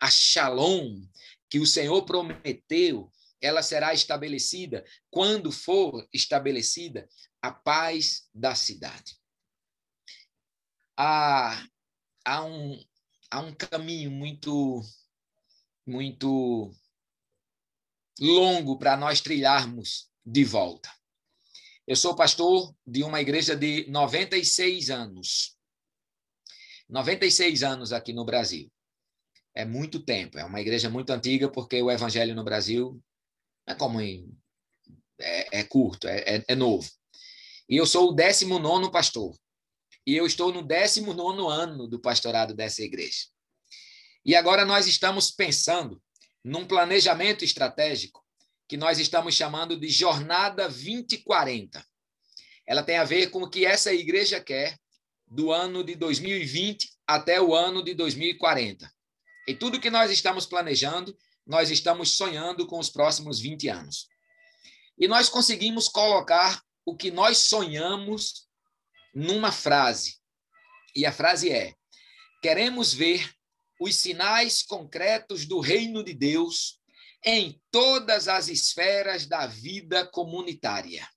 a 0.00 0.10
shalom 0.10 1.02
que 1.50 1.58
o 1.58 1.66
Senhor 1.66 2.02
prometeu, 2.04 3.12
ela 3.40 3.62
será 3.62 3.92
estabelecida 3.92 4.82
quando 5.10 5.52
for 5.52 6.08
estabelecida 6.12 7.06
a 7.44 7.52
paz 7.52 8.26
da 8.34 8.54
cidade. 8.54 9.20
Há, 10.96 11.62
há, 12.24 12.42
um, 12.42 12.82
há 13.30 13.40
um 13.40 13.54
caminho 13.54 14.10
muito, 14.10 14.80
muito 15.86 16.74
longo 18.18 18.78
para 18.78 18.96
nós 18.96 19.20
trilharmos 19.20 20.10
de 20.24 20.42
volta. 20.42 20.90
Eu 21.86 21.96
sou 21.96 22.16
pastor 22.16 22.74
de 22.86 23.04
uma 23.04 23.20
igreja 23.20 23.54
de 23.54 23.86
96 23.90 24.88
anos. 24.88 25.54
96 26.88 27.62
anos 27.62 27.92
aqui 27.92 28.14
no 28.14 28.24
Brasil. 28.24 28.72
É 29.54 29.66
muito 29.66 30.02
tempo, 30.02 30.38
é 30.38 30.44
uma 30.46 30.62
igreja 30.62 30.88
muito 30.88 31.10
antiga, 31.10 31.52
porque 31.52 31.82
o 31.82 31.90
evangelho 31.90 32.34
no 32.34 32.42
Brasil 32.42 32.98
é 33.66 33.74
como 33.74 34.00
em, 34.00 34.34
é, 35.20 35.58
é, 35.60 35.64
curto, 35.64 36.08
é, 36.08 36.36
é, 36.36 36.44
é 36.48 36.54
novo. 36.54 36.90
E 37.68 37.76
eu 37.76 37.86
sou 37.86 38.10
o 38.10 38.12
19 38.12 38.90
pastor. 38.90 39.34
E 40.06 40.16
eu 40.16 40.26
estou 40.26 40.52
no 40.52 40.62
19 40.62 41.18
ano 41.50 41.88
do 41.88 41.98
pastorado 41.98 42.54
dessa 42.54 42.82
igreja. 42.82 43.26
E 44.24 44.34
agora 44.34 44.64
nós 44.64 44.86
estamos 44.86 45.30
pensando 45.30 46.02
num 46.44 46.66
planejamento 46.66 47.44
estratégico 47.44 48.22
que 48.68 48.76
nós 48.76 48.98
estamos 48.98 49.34
chamando 49.34 49.78
de 49.78 49.88
Jornada 49.88 50.68
2040. 50.68 51.84
Ela 52.66 52.82
tem 52.82 52.96
a 52.96 53.04
ver 53.04 53.30
com 53.30 53.42
o 53.42 53.50
que 53.50 53.64
essa 53.64 53.92
igreja 53.92 54.40
quer 54.40 54.78
do 55.26 55.52
ano 55.52 55.82
de 55.82 55.94
2020 55.94 56.90
até 57.06 57.40
o 57.40 57.54
ano 57.54 57.82
de 57.82 57.94
2040. 57.94 58.90
E 59.46 59.54
tudo 59.54 59.80
que 59.80 59.90
nós 59.90 60.10
estamos 60.10 60.46
planejando, 60.46 61.16
nós 61.46 61.70
estamos 61.70 62.12
sonhando 62.16 62.66
com 62.66 62.78
os 62.78 62.88
próximos 62.88 63.40
20 63.40 63.68
anos. 63.68 64.08
E 64.98 65.06
nós 65.06 65.28
conseguimos 65.28 65.88
colocar 65.88 66.62
o 66.84 66.96
que 66.96 67.10
nós 67.10 67.38
sonhamos 67.38 68.48
numa 69.14 69.52
frase. 69.52 70.18
E 70.94 71.06
a 71.06 71.12
frase 71.12 71.50
é: 71.50 71.74
queremos 72.42 72.92
ver 72.92 73.32
os 73.80 73.96
sinais 73.96 74.62
concretos 74.62 75.46
do 75.46 75.60
reino 75.60 76.04
de 76.04 76.14
Deus 76.14 76.80
em 77.24 77.60
todas 77.70 78.28
as 78.28 78.48
esferas 78.48 79.26
da 79.26 79.46
vida 79.46 80.06
comunitária. 80.06 81.08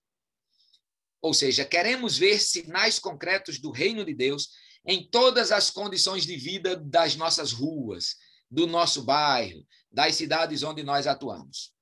Ou 1.21 1.33
seja, 1.33 1.65
queremos 1.65 2.17
ver 2.17 2.39
sinais 2.39 2.99
concretos 2.99 3.59
do 3.59 3.71
reino 3.71 4.05
de 4.05 4.13
Deus 4.13 4.49
em 4.85 5.07
todas 5.09 5.51
as 5.51 5.69
condições 5.69 6.25
de 6.25 6.37
vida 6.37 6.77
das 6.77 7.15
nossas 7.15 7.51
ruas, 7.51 8.15
do 8.49 8.65
nosso 8.65 9.03
bairro, 9.03 9.67
das 9.91 10.15
cidades 10.15 10.63
onde 10.63 10.81
nós 10.83 11.07
atuamos. 11.07 11.73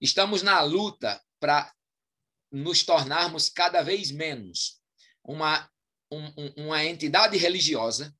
Estamos 0.00 0.42
na 0.42 0.60
luta 0.60 1.20
para 1.40 1.74
nos 2.50 2.84
tornarmos 2.84 3.48
cada 3.48 3.82
vez 3.82 4.10
menos 4.10 4.80
uma, 5.22 5.70
um, 6.10 6.64
uma 6.64 6.84
entidade 6.84 7.36
religiosa 7.36 8.14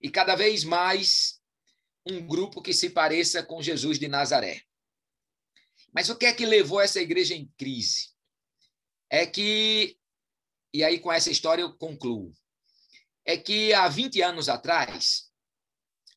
e 0.00 0.10
cada 0.10 0.34
vez 0.34 0.64
mais 0.64 1.40
um 2.06 2.26
grupo 2.26 2.62
que 2.62 2.72
se 2.72 2.90
pareça 2.90 3.42
com 3.42 3.62
Jesus 3.62 3.98
de 3.98 4.08
Nazaré. 4.08 4.62
Mas 5.92 6.08
o 6.08 6.16
que 6.16 6.26
é 6.26 6.32
que 6.32 6.46
levou 6.46 6.80
essa 6.80 7.00
igreja 7.00 7.34
em 7.34 7.50
crise? 7.56 8.10
É 9.10 9.26
que, 9.26 9.98
e 10.72 10.84
aí 10.84 10.98
com 10.98 11.12
essa 11.12 11.30
história 11.30 11.62
eu 11.62 11.76
concluo, 11.76 12.32
é 13.24 13.36
que 13.36 13.72
há 13.72 13.88
20 13.88 14.22
anos 14.22 14.48
atrás, 14.48 15.30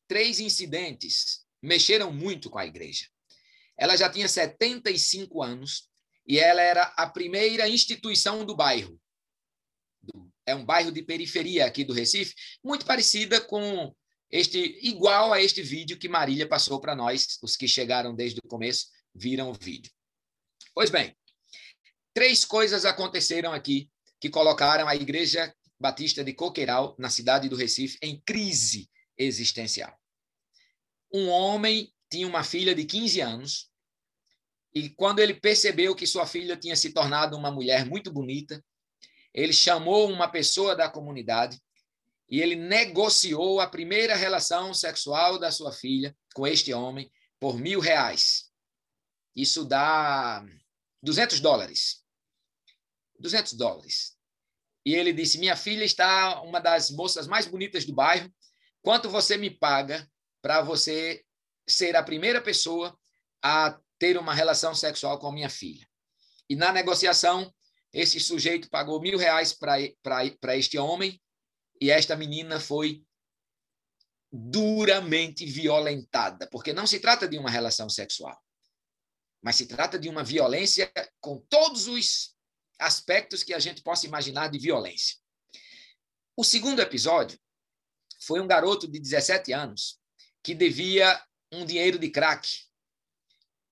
três 0.06 0.38
incidentes 0.38 1.44
mexeram 1.62 2.12
muito 2.12 2.48
com 2.48 2.58
a 2.58 2.66
igreja. 2.66 3.06
Ela 3.76 3.96
já 3.96 4.08
tinha 4.10 4.28
75 4.28 5.42
anos 5.42 5.89
e 6.26 6.38
ela 6.38 6.60
era 6.60 6.82
a 6.96 7.08
primeira 7.08 7.68
instituição 7.68 8.44
do 8.44 8.54
bairro 8.54 9.00
é 10.50 10.54
um 10.54 10.64
bairro 10.64 10.90
de 10.90 11.02
periferia 11.02 11.66
aqui 11.66 11.84
do 11.84 11.92
Recife, 11.92 12.34
muito 12.62 12.84
parecida 12.84 13.40
com 13.40 13.94
este, 14.30 14.78
igual 14.82 15.32
a 15.32 15.40
este 15.40 15.62
vídeo 15.62 15.98
que 15.98 16.08
Marília 16.08 16.48
passou 16.48 16.80
para 16.80 16.94
nós, 16.94 17.38
os 17.42 17.56
que 17.56 17.68
chegaram 17.68 18.14
desde 18.14 18.40
o 18.44 18.48
começo 18.48 18.86
viram 19.14 19.50
o 19.50 19.54
vídeo. 19.54 19.90
Pois 20.74 20.90
bem, 20.90 21.16
três 22.12 22.44
coisas 22.44 22.84
aconteceram 22.84 23.52
aqui 23.52 23.90
que 24.20 24.28
colocaram 24.28 24.86
a 24.88 24.94
Igreja 24.94 25.54
Batista 25.78 26.22
de 26.22 26.34
Coqueiral, 26.34 26.94
na 26.98 27.08
cidade 27.08 27.48
do 27.48 27.56
Recife, 27.56 27.98
em 28.02 28.20
crise 28.20 28.88
existencial. 29.16 29.96
Um 31.12 31.28
homem 31.28 31.92
tinha 32.10 32.26
uma 32.26 32.44
filha 32.44 32.74
de 32.74 32.84
15 32.84 33.20
anos 33.20 33.69
e 34.74 34.88
quando 34.90 35.18
ele 35.18 35.34
percebeu 35.34 35.94
que 35.94 36.06
sua 36.06 36.26
filha 36.26 36.56
tinha 36.56 36.76
se 36.76 36.92
tornado 36.92 37.36
uma 37.36 37.50
mulher 37.50 37.84
muito 37.84 38.12
bonita, 38.12 38.62
ele 39.34 39.52
chamou 39.52 40.10
uma 40.10 40.28
pessoa 40.28 40.76
da 40.76 40.88
comunidade 40.88 41.60
e 42.28 42.40
ele 42.40 42.54
negociou 42.54 43.60
a 43.60 43.66
primeira 43.66 44.14
relação 44.14 44.72
sexual 44.72 45.38
da 45.38 45.50
sua 45.50 45.72
filha 45.72 46.16
com 46.34 46.46
este 46.46 46.72
homem 46.72 47.10
por 47.40 47.58
mil 47.58 47.80
reais. 47.80 48.50
Isso 49.34 49.64
dá 49.64 50.44
200 51.02 51.40
dólares. 51.40 52.04
200 53.18 53.54
dólares. 53.54 54.16
E 54.84 54.94
ele 54.94 55.12
disse: 55.12 55.38
Minha 55.38 55.56
filha 55.56 55.84
está 55.84 56.40
uma 56.42 56.60
das 56.60 56.90
moças 56.90 57.26
mais 57.26 57.46
bonitas 57.46 57.84
do 57.84 57.92
bairro. 57.92 58.32
Quanto 58.82 59.10
você 59.10 59.36
me 59.36 59.50
paga 59.50 60.08
para 60.40 60.62
você 60.62 61.24
ser 61.68 61.96
a 61.96 62.02
primeira 62.02 62.40
pessoa 62.40 62.96
a 63.42 63.78
ter 64.00 64.18
uma 64.18 64.34
relação 64.34 64.74
sexual 64.74 65.18
com 65.20 65.30
minha 65.30 65.50
filha? 65.50 65.86
E 66.48 66.56
na 66.56 66.72
negociação, 66.72 67.54
esse 67.92 68.18
sujeito 68.18 68.68
pagou 68.68 69.00
mil 69.00 69.16
reais 69.16 69.52
para 69.52 70.56
este 70.56 70.78
homem 70.78 71.20
e 71.80 71.90
esta 71.90 72.16
menina 72.16 72.58
foi 72.58 73.04
duramente 74.32 75.44
violentada, 75.44 76.48
porque 76.50 76.72
não 76.72 76.86
se 76.86 76.98
trata 76.98 77.28
de 77.28 77.36
uma 77.36 77.50
relação 77.50 77.88
sexual, 77.88 78.36
mas 79.42 79.56
se 79.56 79.66
trata 79.66 79.98
de 79.98 80.08
uma 80.08 80.24
violência 80.24 80.90
com 81.20 81.38
todos 81.48 81.86
os 81.86 82.36
aspectos 82.78 83.42
que 83.42 83.52
a 83.52 83.58
gente 83.58 83.82
possa 83.82 84.06
imaginar 84.06 84.48
de 84.48 84.58
violência. 84.58 85.16
O 86.36 86.44
segundo 86.44 86.80
episódio 86.80 87.38
foi 88.22 88.40
um 88.40 88.46
garoto 88.46 88.88
de 88.88 88.98
17 88.98 89.52
anos 89.52 90.00
que 90.42 90.54
devia 90.54 91.22
um 91.52 91.66
dinheiro 91.66 91.98
de 91.98 92.08
crack. 92.08 92.48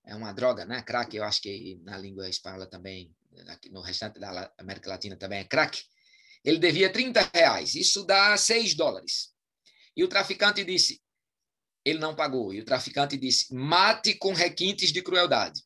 É 0.09 0.14
uma 0.14 0.33
droga, 0.33 0.64
né? 0.64 0.81
Crack, 0.81 1.14
eu 1.14 1.23
acho 1.23 1.42
que 1.42 1.79
na 1.85 1.99
língua 1.99 2.29
espanhola 2.29 2.66
também 2.66 3.14
no 3.71 3.81
restante 3.81 4.18
da 4.18 4.53
América 4.59 4.90
Latina 4.90 5.16
também 5.16 5.40
é 5.40 5.44
crack, 5.44 5.81
ele 6.44 6.59
devia 6.59 6.90
30 6.90 7.31
reais, 7.33 7.75
isso 7.75 8.05
dá 8.05 8.37
6 8.37 8.75
dólares. 8.75 9.35
E 9.97 10.03
o 10.03 10.09
traficante 10.09 10.64
disse, 10.64 11.01
ele 11.85 11.99
não 11.99 12.16
pagou, 12.16 12.53
e 12.53 12.61
o 12.61 12.64
traficante 12.64 13.16
disse, 13.16 13.55
mate 13.55 14.14
com 14.14 14.33
requintes 14.33 14.92
de 14.92 15.03
crueldade, 15.03 15.62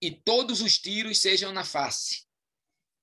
e 0.00 0.10
todos 0.10 0.60
os 0.60 0.78
tiros 0.78 1.20
sejam 1.20 1.52
na 1.52 1.64
face, 1.64 2.24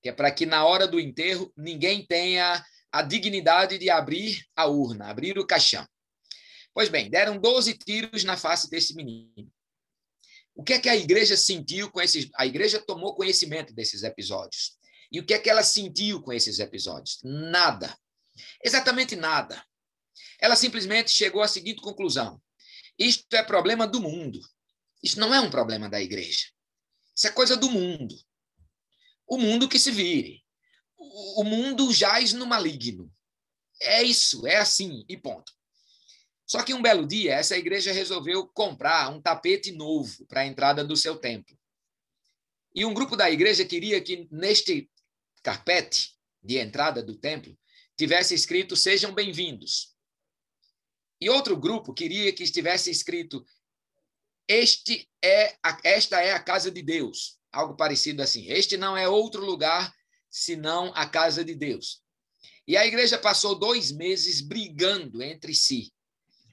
que 0.01 0.09
é 0.09 0.11
para 0.11 0.31
que 0.31 0.45
na 0.45 0.65
hora 0.65 0.87
do 0.87 0.99
enterro 0.99 1.53
ninguém 1.55 2.05
tenha 2.05 2.65
a 2.91 3.01
dignidade 3.01 3.77
de 3.77 3.89
abrir 3.89 4.45
a 4.55 4.65
urna, 4.65 5.09
abrir 5.09 5.37
o 5.37 5.45
caixão. 5.45 5.87
Pois 6.73 6.89
bem, 6.89 7.09
deram 7.09 7.37
12 7.37 7.77
tiros 7.77 8.23
na 8.23 8.35
face 8.35 8.69
desse 8.69 8.95
menino. 8.95 9.51
O 10.55 10.63
que 10.63 10.73
é 10.73 10.79
que 10.79 10.89
a 10.89 10.95
igreja 10.95 11.35
sentiu 11.35 11.91
com 11.91 12.01
esses. 12.01 12.29
A 12.35 12.45
igreja 12.45 12.79
tomou 12.79 13.13
conhecimento 13.13 13.73
desses 13.73 14.03
episódios. 14.03 14.77
E 15.11 15.19
o 15.19 15.25
que 15.25 15.33
é 15.33 15.39
que 15.39 15.49
ela 15.49 15.63
sentiu 15.63 16.21
com 16.21 16.31
esses 16.31 16.59
episódios? 16.59 17.19
Nada. 17.23 17.95
Exatamente 18.63 19.15
nada. 19.15 19.63
Ela 20.39 20.55
simplesmente 20.55 21.11
chegou 21.11 21.41
à 21.41 21.47
seguinte 21.47 21.81
conclusão: 21.81 22.41
isto 22.97 23.33
é 23.35 23.43
problema 23.43 23.85
do 23.85 24.01
mundo. 24.01 24.39
Isso 25.03 25.19
não 25.19 25.33
é 25.33 25.39
um 25.39 25.51
problema 25.51 25.89
da 25.89 26.01
igreja. 26.01 26.47
Isso 27.15 27.27
é 27.27 27.31
coisa 27.31 27.55
do 27.55 27.69
mundo. 27.69 28.15
O 29.27 29.37
mundo 29.37 29.69
que 29.69 29.77
se 29.77 29.91
vire. 29.91 30.43
O 30.97 31.43
mundo 31.43 31.93
jaz 31.93 32.33
no 32.33 32.45
maligno. 32.45 33.11
É 33.81 34.01
isso, 34.01 34.47
é 34.47 34.57
assim, 34.57 35.05
e 35.09 35.17
ponto. 35.17 35.51
Só 36.45 36.61
que 36.61 36.73
um 36.73 36.81
belo 36.81 37.07
dia, 37.07 37.33
essa 37.33 37.57
igreja 37.57 37.91
resolveu 37.91 38.47
comprar 38.47 39.09
um 39.09 39.19
tapete 39.19 39.71
novo 39.71 40.25
para 40.27 40.41
a 40.41 40.45
entrada 40.45 40.83
do 40.83 40.95
seu 40.95 41.17
templo. 41.17 41.57
E 42.73 42.85
um 42.85 42.93
grupo 42.93 43.15
da 43.15 43.31
igreja 43.31 43.65
queria 43.65 43.99
que 43.99 44.27
neste 44.31 44.89
carpete 45.41 46.13
de 46.43 46.57
entrada 46.57 47.01
do 47.01 47.15
templo 47.15 47.57
tivesse 47.97 48.35
escrito 48.35 48.75
Sejam 48.75 49.13
bem-vindos. 49.13 49.95
E 51.19 51.29
outro 51.29 51.57
grupo 51.57 51.93
queria 51.93 52.31
que 52.31 52.43
estivesse 52.43 52.91
escrito 52.91 53.43
este 54.47 55.09
é 55.23 55.57
a, 55.63 55.79
esta 55.83 56.21
é 56.21 56.31
a 56.33 56.39
casa 56.39 56.69
de 56.69 56.83
Deus, 56.83 57.39
algo 57.51 57.75
parecido 57.75 58.21
assim. 58.21 58.45
Este 58.47 58.77
não 58.77 58.95
é 58.95 59.09
outro 59.09 59.43
lugar 59.43 59.91
senão 60.29 60.91
a 60.93 61.07
casa 61.07 61.43
de 61.43 61.55
Deus. 61.55 62.03
E 62.67 62.77
a 62.77 62.85
igreja 62.85 63.17
passou 63.17 63.57
dois 63.57 63.91
meses 63.91 64.41
brigando 64.41 65.23
entre 65.23 65.55
si 65.55 65.94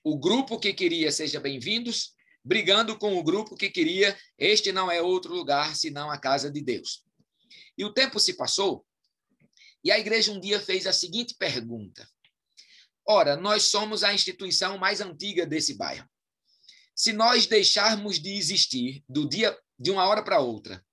o 0.05 0.19
grupo 0.19 0.59
que 0.59 0.73
queria 0.73 1.13
seja 1.13 1.39
bem-vindos 1.39 2.15
brigando 2.45 2.99
com 2.99 3.17
o 3.17 3.23
grupo 3.23 3.57
que 3.57 3.71
queria: 3.71 4.19
este 4.37 4.73
não 4.73 4.91
é 4.91 5.01
outro 5.01 5.35
lugar 5.35 5.77
senão 5.77 6.11
a 6.11 6.19
casa 6.19 6.51
de 6.51 6.61
Deus. 6.61 7.05
E 7.77 7.85
o 7.85 7.93
tempo 7.93 8.19
se 8.19 8.35
passou, 8.35 8.85
e 9.85 9.91
a 9.91 9.99
igreja 9.99 10.33
um 10.33 10.41
dia 10.41 10.61
fez 10.61 10.87
a 10.87 10.93
seguinte 10.93 11.37
pergunta: 11.39 12.09
Ora, 13.07 13.37
nós 13.37 13.65
somos 13.65 14.03
a 14.03 14.13
instituição 14.13 14.77
mais 14.77 15.01
antiga 15.01 15.47
desse 15.47 15.75
bairro. 15.75 16.09
Se 16.95 17.13
nós 17.13 17.47
deixarmos 17.47 18.21
de 18.21 18.33
existir 18.37 19.03
do 19.09 19.29
dia 19.29 19.57
de 19.79 19.91
uma 19.91 20.07
hora 20.07 20.23
para 20.23 20.41
outra, 20.41 20.85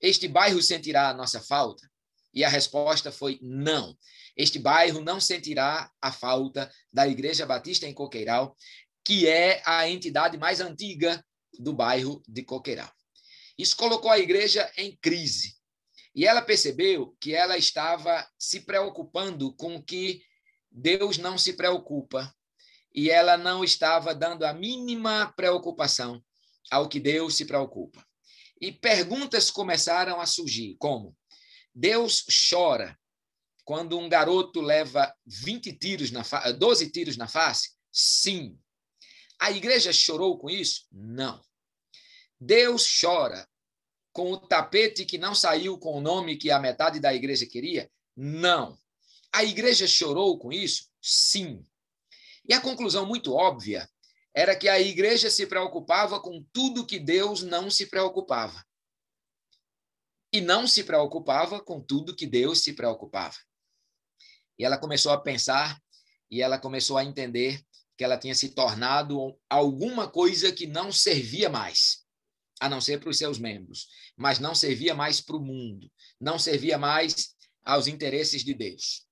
este 0.00 0.28
bairro 0.28 0.62
sentirá 0.62 1.08
a 1.08 1.14
nossa 1.14 1.40
falta? 1.40 1.90
E 2.34 2.42
a 2.42 2.48
resposta 2.48 3.12
foi 3.12 3.38
não. 3.40 3.96
Este 4.36 4.58
bairro 4.58 5.00
não 5.00 5.20
sentirá 5.20 5.90
a 6.02 6.10
falta 6.10 6.70
da 6.92 7.06
Igreja 7.06 7.46
Batista 7.46 7.86
em 7.86 7.94
Coqueiral, 7.94 8.56
que 9.04 9.28
é 9.28 9.62
a 9.64 9.88
entidade 9.88 10.36
mais 10.36 10.60
antiga 10.60 11.24
do 11.58 11.72
bairro 11.72 12.22
de 12.26 12.42
Coqueiral. 12.42 12.90
Isso 13.56 13.76
colocou 13.76 14.10
a 14.10 14.18
igreja 14.18 14.70
em 14.76 14.96
crise. 14.96 15.54
E 16.14 16.26
ela 16.26 16.42
percebeu 16.42 17.16
que 17.20 17.34
ela 17.34 17.56
estava 17.56 18.26
se 18.38 18.60
preocupando 18.60 19.54
com 19.54 19.76
o 19.76 19.82
que 19.82 20.22
Deus 20.70 21.18
não 21.18 21.38
se 21.38 21.52
preocupa. 21.52 22.34
E 22.92 23.10
ela 23.10 23.36
não 23.36 23.62
estava 23.62 24.14
dando 24.14 24.44
a 24.44 24.52
mínima 24.52 25.32
preocupação 25.36 26.22
ao 26.70 26.88
que 26.88 26.98
Deus 26.98 27.36
se 27.36 27.44
preocupa. 27.44 28.04
E 28.60 28.72
perguntas 28.72 29.50
começaram 29.50 30.20
a 30.20 30.26
surgir, 30.26 30.76
como: 30.78 31.16
Deus 31.74 32.24
chora 32.48 32.98
quando 33.64 33.98
um 33.98 34.08
garoto 34.08 34.60
leva 34.60 35.12
20 35.26 35.72
tiros 35.72 36.10
na 36.10 36.22
12 36.52 36.90
tiros 36.90 37.16
na 37.16 37.26
face? 37.26 37.70
Sim. 37.90 38.58
A 39.40 39.50
igreja 39.50 39.92
chorou 39.92 40.38
com 40.38 40.48
isso? 40.48 40.86
Não. 40.92 41.42
Deus 42.38 42.86
chora 43.00 43.48
com 44.12 44.30
o 44.30 44.36
tapete 44.36 45.04
que 45.04 45.18
não 45.18 45.34
saiu 45.34 45.78
com 45.78 45.98
o 45.98 46.00
nome 46.00 46.36
que 46.36 46.50
a 46.50 46.60
metade 46.60 47.00
da 47.00 47.12
igreja 47.12 47.46
queria? 47.46 47.90
Não. 48.16 48.78
A 49.32 49.42
igreja 49.42 49.88
chorou 49.88 50.38
com 50.38 50.52
isso? 50.52 50.88
Sim. 51.02 51.66
E 52.48 52.54
a 52.54 52.60
conclusão 52.60 53.06
muito 53.06 53.32
óbvia 53.32 53.88
era 54.32 54.54
que 54.54 54.68
a 54.68 54.80
igreja 54.80 55.30
se 55.30 55.46
preocupava 55.46 56.20
com 56.20 56.44
tudo 56.52 56.86
que 56.86 56.98
Deus 56.98 57.42
não 57.42 57.70
se 57.70 57.86
preocupava. 57.86 58.64
E 60.34 60.40
não 60.40 60.66
se 60.66 60.82
preocupava 60.82 61.60
com 61.62 61.80
tudo 61.80 62.12
que 62.12 62.26
Deus 62.26 62.60
se 62.60 62.72
preocupava. 62.72 63.36
E 64.58 64.64
ela 64.64 64.76
começou 64.76 65.12
a 65.12 65.20
pensar 65.20 65.80
e 66.28 66.42
ela 66.42 66.58
começou 66.58 66.98
a 66.98 67.04
entender 67.04 67.62
que 67.96 68.02
ela 68.02 68.18
tinha 68.18 68.34
se 68.34 68.48
tornado 68.48 69.38
alguma 69.48 70.10
coisa 70.10 70.50
que 70.50 70.66
não 70.66 70.90
servia 70.90 71.48
mais, 71.48 72.04
a 72.60 72.68
não 72.68 72.80
ser 72.80 72.98
para 72.98 73.10
os 73.10 73.16
seus 73.16 73.38
membros, 73.38 73.86
mas 74.16 74.40
não 74.40 74.56
servia 74.56 74.92
mais 74.92 75.20
para 75.20 75.36
o 75.36 75.40
mundo, 75.40 75.88
não 76.20 76.36
servia 76.36 76.76
mais 76.76 77.36
aos 77.64 77.86
interesses 77.86 78.42
de 78.42 78.54
Deus. 78.54 79.06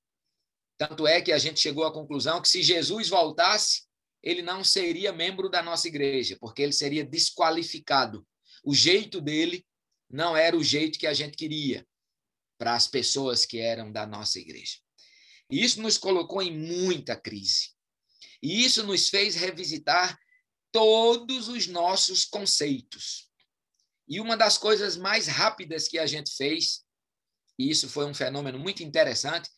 Tanto 0.77 1.07
é 1.07 1.20
que 1.20 1.31
a 1.31 1.39
gente 1.39 1.61
chegou 1.61 1.85
à 1.85 1.93
conclusão 1.93 2.43
que 2.43 2.49
se 2.49 2.64
Jesus 2.64 3.09
voltasse, 3.09 3.85
ele 4.20 4.43
não 4.43 4.64
seria 4.64 5.12
membro 5.12 5.49
da 5.49 5.62
nossa 5.62 5.87
igreja, 5.87 6.37
porque 6.41 6.62
ele 6.62 6.73
seria 6.73 7.05
desqualificado. 7.05 8.27
O 8.64 8.75
jeito 8.75 9.20
dele 9.20 9.64
não 10.13 10.37
era 10.37 10.55
o 10.57 10.63
jeito 10.63 10.99
que 10.99 11.07
a 11.07 11.15
gente 11.15 11.37
queria 11.37 11.87
para 12.59 12.75
as 12.75 12.87
pessoas 12.87 13.47
que 13.47 13.59
eram 13.59 13.91
da 13.91 14.07
nossa 14.07 14.39
igreja. 14.39 14.79
E 15.51 15.65
isso 15.65 15.81
nos 15.81 15.97
colocou 15.97 16.43
em 16.43 16.57
muita 16.57 17.17
crise. 17.17 17.71
E 18.43 18.65
isso 18.65 18.83
nos 18.85 19.09
fez 19.09 19.35
revisitar 19.35 20.19
todos 20.71 21.49
os 21.49 21.67
nossos 21.67 22.25
conceitos. 22.25 23.31
E 24.07 24.21
uma 24.21 24.37
das 24.37 24.59
coisas 24.59 24.97
mais 24.97 25.27
rápidas 25.27 25.89
que 25.89 25.99
a 25.99 26.07
gente 26.07 26.35
fez, 26.37 26.85
e 27.59 27.71
isso 27.71 27.89
foi 27.89 28.05
um 28.05 28.15
fenômeno 28.15 28.59
muito 28.59 28.83
interessante, 28.83 29.49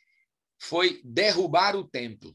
foi 0.61 1.01
derrubar 1.05 1.77
o 1.77 1.89
templo. 1.89 2.35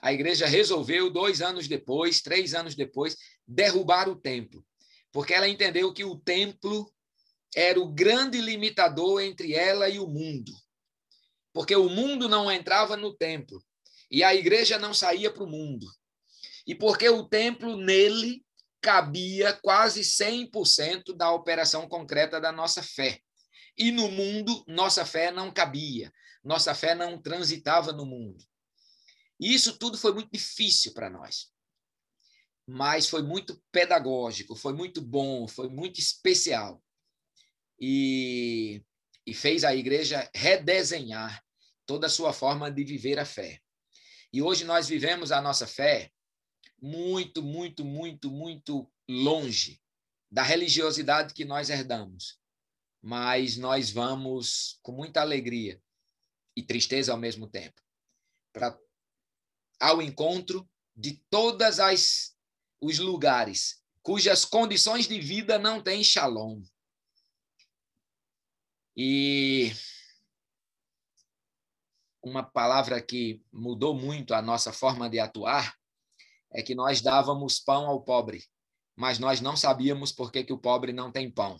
A 0.00 0.12
igreja 0.12 0.46
resolveu, 0.46 1.10
dois 1.10 1.42
anos 1.42 1.68
depois, 1.68 2.22
três 2.22 2.54
anos 2.54 2.74
depois, 2.74 3.16
derrubar 3.46 4.08
o 4.08 4.16
templo, 4.16 4.66
porque 5.12 5.32
ela 5.32 5.48
entendeu 5.48 5.92
que 5.92 6.04
o 6.04 6.18
templo 6.18 6.92
era 7.54 7.80
o 7.80 7.92
grande 7.92 8.40
limitador 8.40 9.20
entre 9.20 9.54
ela 9.54 9.88
e 9.88 9.98
o 9.98 10.06
mundo 10.06 10.52
porque 11.52 11.76
o 11.76 11.88
mundo 11.88 12.28
não 12.28 12.50
entrava 12.50 12.96
no 12.96 13.14
templo 13.14 13.62
e 14.10 14.24
a 14.24 14.34
igreja 14.34 14.78
não 14.78 14.94
saía 14.94 15.30
para 15.30 15.44
o 15.44 15.50
mundo. 15.50 15.86
E 16.66 16.74
porque 16.74 17.08
o 17.08 17.28
templo 17.28 17.76
nele 17.76 18.44
cabia 18.80 19.52
quase 19.52 20.00
100% 20.00 21.14
da 21.14 21.30
operação 21.30 21.88
concreta 21.88 22.40
da 22.40 22.50
nossa 22.50 22.82
fé. 22.82 23.20
E 23.76 23.90
no 23.90 24.08
mundo, 24.08 24.64
nossa 24.66 25.04
fé 25.04 25.30
não 25.30 25.52
cabia, 25.52 26.12
nossa 26.44 26.74
fé 26.74 26.94
não 26.94 27.20
transitava 27.20 27.92
no 27.92 28.04
mundo. 28.04 28.44
E 29.40 29.54
isso 29.54 29.78
tudo 29.78 29.98
foi 29.98 30.12
muito 30.12 30.30
difícil 30.30 30.92
para 30.92 31.10
nós. 31.10 31.50
Mas 32.66 33.08
foi 33.08 33.22
muito 33.22 33.60
pedagógico, 33.72 34.54
foi 34.54 34.72
muito 34.72 35.00
bom, 35.00 35.48
foi 35.48 35.68
muito 35.68 35.98
especial. 35.98 36.82
E 37.82 38.82
e 39.26 39.32
fez 39.32 39.64
a 39.64 39.74
igreja 39.74 40.28
redesenhar 40.34 41.42
toda 41.86 42.06
a 42.06 42.10
sua 42.10 42.32
forma 42.32 42.70
de 42.70 42.84
viver 42.84 43.18
a 43.18 43.24
fé. 43.24 43.60
E 44.32 44.42
hoje 44.42 44.64
nós 44.64 44.88
vivemos 44.88 45.30
a 45.30 45.40
nossa 45.40 45.66
fé 45.66 46.10
muito, 46.80 47.42
muito, 47.42 47.84
muito, 47.84 48.30
muito 48.30 48.90
longe 49.08 49.80
da 50.30 50.42
religiosidade 50.42 51.34
que 51.34 51.44
nós 51.44 51.70
herdamos. 51.70 52.40
Mas 53.00 53.56
nós 53.56 53.90
vamos 53.90 54.78
com 54.82 54.92
muita 54.92 55.20
alegria 55.20 55.80
e 56.56 56.62
tristeza 56.62 57.12
ao 57.12 57.18
mesmo 57.18 57.48
tempo 57.48 57.80
para 58.52 58.78
ao 59.80 60.00
encontro 60.00 60.68
de 60.94 61.20
todas 61.30 61.80
as 61.80 62.36
os 62.80 62.98
lugares 62.98 63.82
cujas 64.02 64.44
condições 64.44 65.08
de 65.08 65.18
vida 65.18 65.58
não 65.58 65.82
têm 65.82 66.04
shalom. 66.04 66.62
E 68.96 69.72
uma 72.22 72.42
palavra 72.42 73.00
que 73.00 73.42
mudou 73.52 73.94
muito 73.94 74.34
a 74.34 74.42
nossa 74.42 74.72
forma 74.72 75.08
de 75.08 75.18
atuar 75.18 75.76
é 76.52 76.62
que 76.62 76.74
nós 76.74 77.00
dávamos 77.00 77.58
pão 77.58 77.86
ao 77.86 78.02
pobre, 78.02 78.44
mas 78.94 79.18
nós 79.18 79.40
não 79.40 79.56
sabíamos 79.56 80.12
por 80.12 80.30
que, 80.30 80.44
que 80.44 80.52
o 80.52 80.58
pobre 80.58 80.92
não 80.92 81.10
tem 81.10 81.30
pão. 81.30 81.56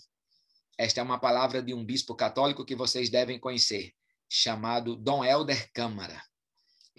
Esta 0.79 1.01
é 1.01 1.03
uma 1.03 1.19
palavra 1.19 1.63
de 1.63 1.73
um 1.75 1.85
bispo 1.85 2.15
católico 2.15 2.65
que 2.65 2.77
vocês 2.77 3.09
devem 3.09 3.39
conhecer, 3.39 3.95
chamado 4.29 4.95
Dom 4.97 5.25
Helder 5.25 5.71
Câmara. 5.73 6.23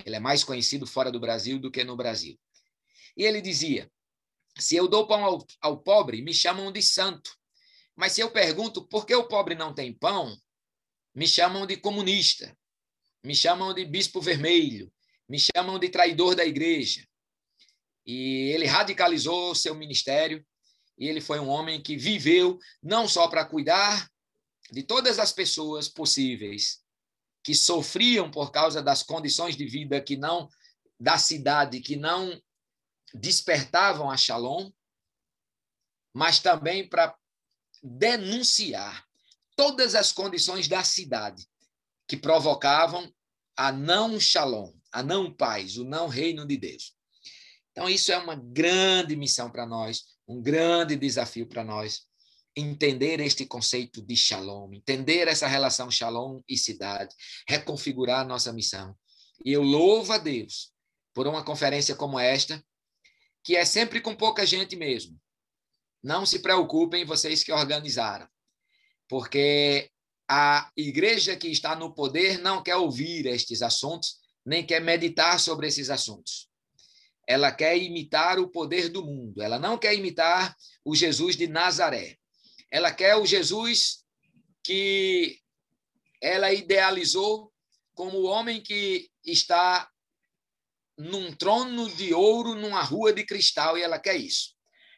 Ele 0.05 0.15
é 0.15 0.19
mais 0.19 0.43
conhecido 0.43 0.87
fora 0.87 1.11
do 1.11 1.19
Brasil 1.19 1.59
do 1.59 1.71
que 1.71 1.83
no 1.83 1.95
Brasil. 1.95 2.39
E 3.15 3.23
ele 3.23 3.41
dizia: 3.41 3.91
se 4.57 4.75
eu 4.75 4.87
dou 4.87 5.07
pão 5.07 5.23
ao, 5.23 5.45
ao 5.61 5.77
pobre, 5.79 6.21
me 6.21 6.33
chamam 6.33 6.71
de 6.71 6.81
santo. 6.81 7.37
Mas 7.95 8.13
se 8.13 8.21
eu 8.21 8.31
pergunto 8.31 8.87
por 8.87 9.05
que 9.05 9.15
o 9.15 9.27
pobre 9.27 9.55
não 9.55 9.73
tem 9.73 9.93
pão, 9.93 10.35
me 11.13 11.27
chamam 11.27 11.65
de 11.65 11.77
comunista, 11.77 12.57
me 13.23 13.35
chamam 13.35 13.73
de 13.73 13.85
bispo 13.85 14.19
vermelho, 14.19 14.91
me 15.29 15.39
chamam 15.39 15.79
de 15.79 15.89
traidor 15.89 16.35
da 16.35 16.45
igreja. 16.45 17.07
E 18.05 18.51
ele 18.53 18.65
radicalizou 18.65 19.55
seu 19.55 19.73
ministério. 19.75 20.45
E 20.97 21.07
ele 21.07 21.21
foi 21.21 21.39
um 21.39 21.49
homem 21.49 21.81
que 21.81 21.97
viveu 21.97 22.59
não 22.81 23.07
só 23.07 23.27
para 23.27 23.45
cuidar 23.45 24.09
de 24.71 24.83
todas 24.83 25.19
as 25.19 25.31
pessoas 25.31 25.87
possíveis 25.87 26.83
que 27.43 27.53
sofriam 27.53 28.31
por 28.31 28.51
causa 28.51 28.81
das 28.81 29.03
condições 29.03 29.55
de 29.55 29.65
vida 29.65 30.01
que 30.01 30.15
não 30.15 30.49
da 30.99 31.17
cidade 31.17 31.81
que 31.81 31.95
não 31.95 32.41
despertavam 33.13 34.09
a 34.09 34.15
Shalom, 34.15 34.71
mas 36.13 36.39
também 36.39 36.87
para 36.87 37.15
denunciar 37.83 39.05
todas 39.55 39.93
as 39.93 40.11
condições 40.11 40.67
da 40.67 40.83
cidade 40.83 41.45
que 42.07 42.15
provocavam 42.15 43.11
a 43.57 43.71
não 43.71 44.19
shalom, 44.19 44.71
a 44.91 45.03
não 45.03 45.33
paz, 45.33 45.77
o 45.77 45.83
não 45.83 46.07
reino 46.07 46.47
de 46.47 46.57
Deus. 46.57 46.95
Então, 47.71 47.89
isso 47.89 48.11
é 48.11 48.17
uma 48.17 48.35
grande 48.35 49.15
missão 49.15 49.49
para 49.51 49.65
nós, 49.65 50.03
um 50.27 50.41
grande 50.41 50.95
desafio 50.95 51.47
para 51.47 51.63
nós, 51.63 52.03
entender 52.55 53.19
este 53.19 53.45
conceito 53.45 54.01
de 54.01 54.15
shalom, 54.15 54.73
entender 54.73 55.27
essa 55.27 55.47
relação 55.47 55.89
shalom 55.89 56.39
e 56.47 56.55
cidade, 56.55 57.13
reconfigurar 57.47 58.21
a 58.21 58.25
nossa 58.25 58.53
missão. 58.53 58.95
E 59.43 59.51
eu 59.51 59.63
louvo 59.63 60.13
a 60.13 60.17
Deus 60.17 60.71
por 61.13 61.27
uma 61.27 61.43
conferência 61.43 61.95
como 61.95 62.19
esta, 62.19 62.63
que 63.43 63.55
é 63.55 63.65
sempre 63.65 63.99
com 63.99 64.15
pouca 64.15 64.45
gente 64.45 64.75
mesmo, 64.75 65.19
não 66.03 66.25
se 66.25 66.39
preocupem, 66.39 67.05
vocês 67.05 67.43
que 67.43 67.51
organizaram, 67.51 68.27
porque 69.07 69.89
a 70.29 70.69
igreja 70.75 71.35
que 71.37 71.47
está 71.47 71.75
no 71.75 71.93
poder 71.93 72.39
não 72.39 72.61
quer 72.61 72.75
ouvir 72.75 73.25
estes 73.25 73.61
assuntos, 73.61 74.17
nem 74.45 74.65
quer 74.65 74.81
meditar 74.81 75.39
sobre 75.39 75.67
esses 75.67 75.89
assuntos. 75.89 76.49
ela 77.25 77.53
quer 77.53 77.77
imitar 77.77 78.37
o 78.37 78.49
poder 78.49 78.89
do 78.89 79.01
mundo, 79.05 79.41
ela 79.41 79.57
não 79.57 79.77
quer 79.77 79.95
imitar 79.95 80.53
o 80.83 80.93
Jesus 80.93 81.37
de 81.37 81.47
Nazaré. 81.47 82.17
Ela 82.69 82.91
quer 82.91 83.15
o 83.15 83.25
Jesus 83.25 84.03
que 84.61 85.39
ela 86.21 86.51
idealizou 86.51 87.53
como 87.93 88.17
o 88.17 88.25
homem 88.25 88.61
que 88.61 89.09
está 89.25 89.89
num 90.97 91.33
trono 91.33 91.89
de 91.89 92.13
ouro, 92.13 92.55
numa 92.55 92.81
rua 92.81 93.13
de 93.13 93.25
cristal, 93.25 93.77
e 93.77 93.81
ela 93.81 93.99
quer 93.99 94.15
isso. 94.15 94.52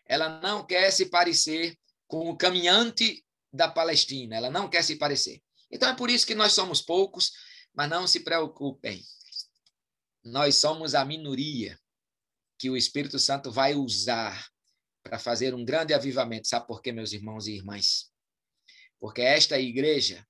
Ela 0.05 0.39
não 0.41 0.65
quer 0.65 0.91
se 0.91 1.07
parecer 1.07 1.77
com 2.07 2.29
o 2.29 2.37
caminhante 2.37 3.25
da 3.51 3.67
Palestina, 3.67 4.35
ela 4.35 4.49
não 4.49 4.69
quer 4.69 4.83
se 4.83 4.97
parecer. 4.97 5.41
Então 5.71 5.89
é 5.89 5.95
por 5.95 6.09
isso 6.09 6.27
que 6.27 6.35
nós 6.35 6.53
somos 6.53 6.81
poucos, 6.81 7.31
mas 7.73 7.89
não 7.89 8.05
se 8.05 8.19
preocupem. 8.19 9.03
Nós 10.23 10.55
somos 10.55 10.93
a 10.95 11.03
minoria 11.03 11.79
que 12.57 12.69
o 12.69 12.77
Espírito 12.77 13.19
Santo 13.19 13.51
vai 13.51 13.75
usar 13.75 14.47
para 15.03 15.19
fazer 15.19 15.53
um 15.53 15.63
grande 15.63 15.93
avivamento. 15.93 16.47
Sabe 16.47 16.67
por 16.67 16.81
quê, 16.81 16.91
meus 16.91 17.13
irmãos 17.13 17.47
e 17.47 17.53
irmãs? 17.53 18.11
Porque 18.99 19.21
esta 19.21 19.59
igreja 19.59 20.25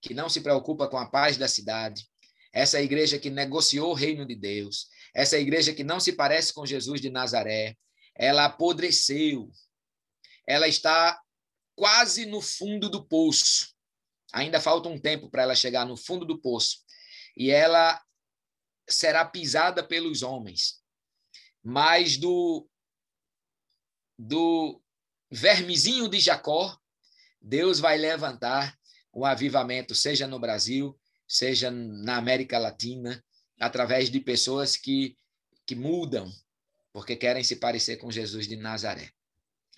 que 0.00 0.14
não 0.14 0.28
se 0.28 0.40
preocupa 0.40 0.88
com 0.88 0.96
a 0.96 1.06
paz 1.06 1.36
da 1.36 1.46
cidade, 1.46 2.08
essa 2.52 2.80
igreja 2.80 3.18
que 3.18 3.30
negociou 3.30 3.90
o 3.90 3.94
reino 3.94 4.26
de 4.26 4.34
Deus, 4.34 4.88
essa 5.14 5.38
igreja 5.38 5.74
que 5.74 5.84
não 5.84 6.00
se 6.00 6.12
parece 6.12 6.52
com 6.52 6.64
Jesus 6.64 7.00
de 7.00 7.10
Nazaré, 7.10 7.76
ela 8.20 8.44
apodreceu, 8.44 9.50
ela 10.46 10.68
está 10.68 11.18
quase 11.74 12.26
no 12.26 12.42
fundo 12.42 12.90
do 12.90 13.02
poço. 13.02 13.74
Ainda 14.30 14.60
falta 14.60 14.90
um 14.90 15.00
tempo 15.00 15.30
para 15.30 15.44
ela 15.44 15.54
chegar 15.54 15.86
no 15.86 15.96
fundo 15.96 16.26
do 16.26 16.38
poço. 16.38 16.84
E 17.34 17.50
ela 17.50 17.98
será 18.86 19.24
pisada 19.24 19.82
pelos 19.82 20.22
homens. 20.22 20.82
Mas 21.62 22.18
do 22.18 22.68
do 24.18 24.82
vermezinho 25.30 26.06
de 26.06 26.20
Jacó, 26.20 26.78
Deus 27.40 27.80
vai 27.80 27.96
levantar 27.96 28.78
um 29.14 29.24
avivamento, 29.24 29.94
seja 29.94 30.26
no 30.26 30.38
Brasil, 30.38 30.94
seja 31.26 31.70
na 31.70 32.18
América 32.18 32.58
Latina, 32.58 33.24
através 33.58 34.10
de 34.10 34.20
pessoas 34.20 34.76
que, 34.76 35.16
que 35.64 35.74
mudam, 35.74 36.30
porque 36.92 37.16
querem 37.16 37.44
se 37.44 37.56
parecer 37.56 37.96
com 37.96 38.10
Jesus 38.10 38.46
de 38.46 38.56
Nazaré. 38.56 39.10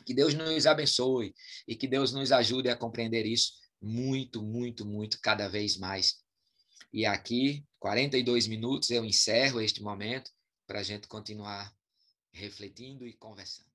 Que 0.04 0.14
Deus 0.14 0.34
nos 0.34 0.66
abençoe 0.66 1.34
e 1.66 1.76
que 1.76 1.86
Deus 1.86 2.12
nos 2.12 2.32
ajude 2.32 2.68
a 2.68 2.76
compreender 2.76 3.26
isso 3.26 3.52
muito, 3.80 4.42
muito, 4.42 4.84
muito, 4.86 5.20
cada 5.20 5.48
vez 5.48 5.76
mais. 5.76 6.22
E 6.92 7.06
aqui, 7.06 7.64
42 7.78 8.46
minutos, 8.46 8.90
eu 8.90 9.04
encerro 9.04 9.60
este 9.60 9.82
momento 9.82 10.30
para 10.66 10.80
a 10.80 10.82
gente 10.82 11.08
continuar 11.08 11.72
refletindo 12.32 13.06
e 13.06 13.12
conversando. 13.14 13.70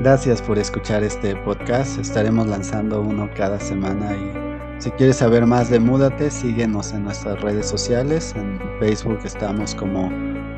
Gracias 0.00 0.40
por 0.40 0.58
escuchar 0.58 1.02
este 1.02 1.34
podcast. 1.44 1.98
Estaremos 2.00 2.46
lanzando 2.46 3.00
uno 3.00 3.30
cada 3.34 3.58
semana 3.58 4.12
y 4.14 4.43
si 4.78 4.90
quieres 4.92 5.16
saber 5.16 5.46
más 5.46 5.70
de 5.70 5.78
Múdate, 5.78 6.30
síguenos 6.30 6.92
en 6.92 7.04
nuestras 7.04 7.40
redes 7.40 7.68
sociales. 7.68 8.34
En 8.36 8.60
Facebook 8.80 9.18
estamos 9.24 9.74
como 9.74 10.10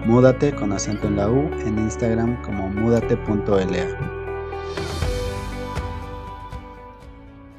Múdate 0.05 0.55
con 0.55 0.73
acento 0.73 1.07
en 1.09 1.17
la 1.17 1.29
U, 1.29 1.51
en 1.65 1.79
Instagram 1.79 2.41
como 2.43 2.69
múdate.la. 2.69 4.26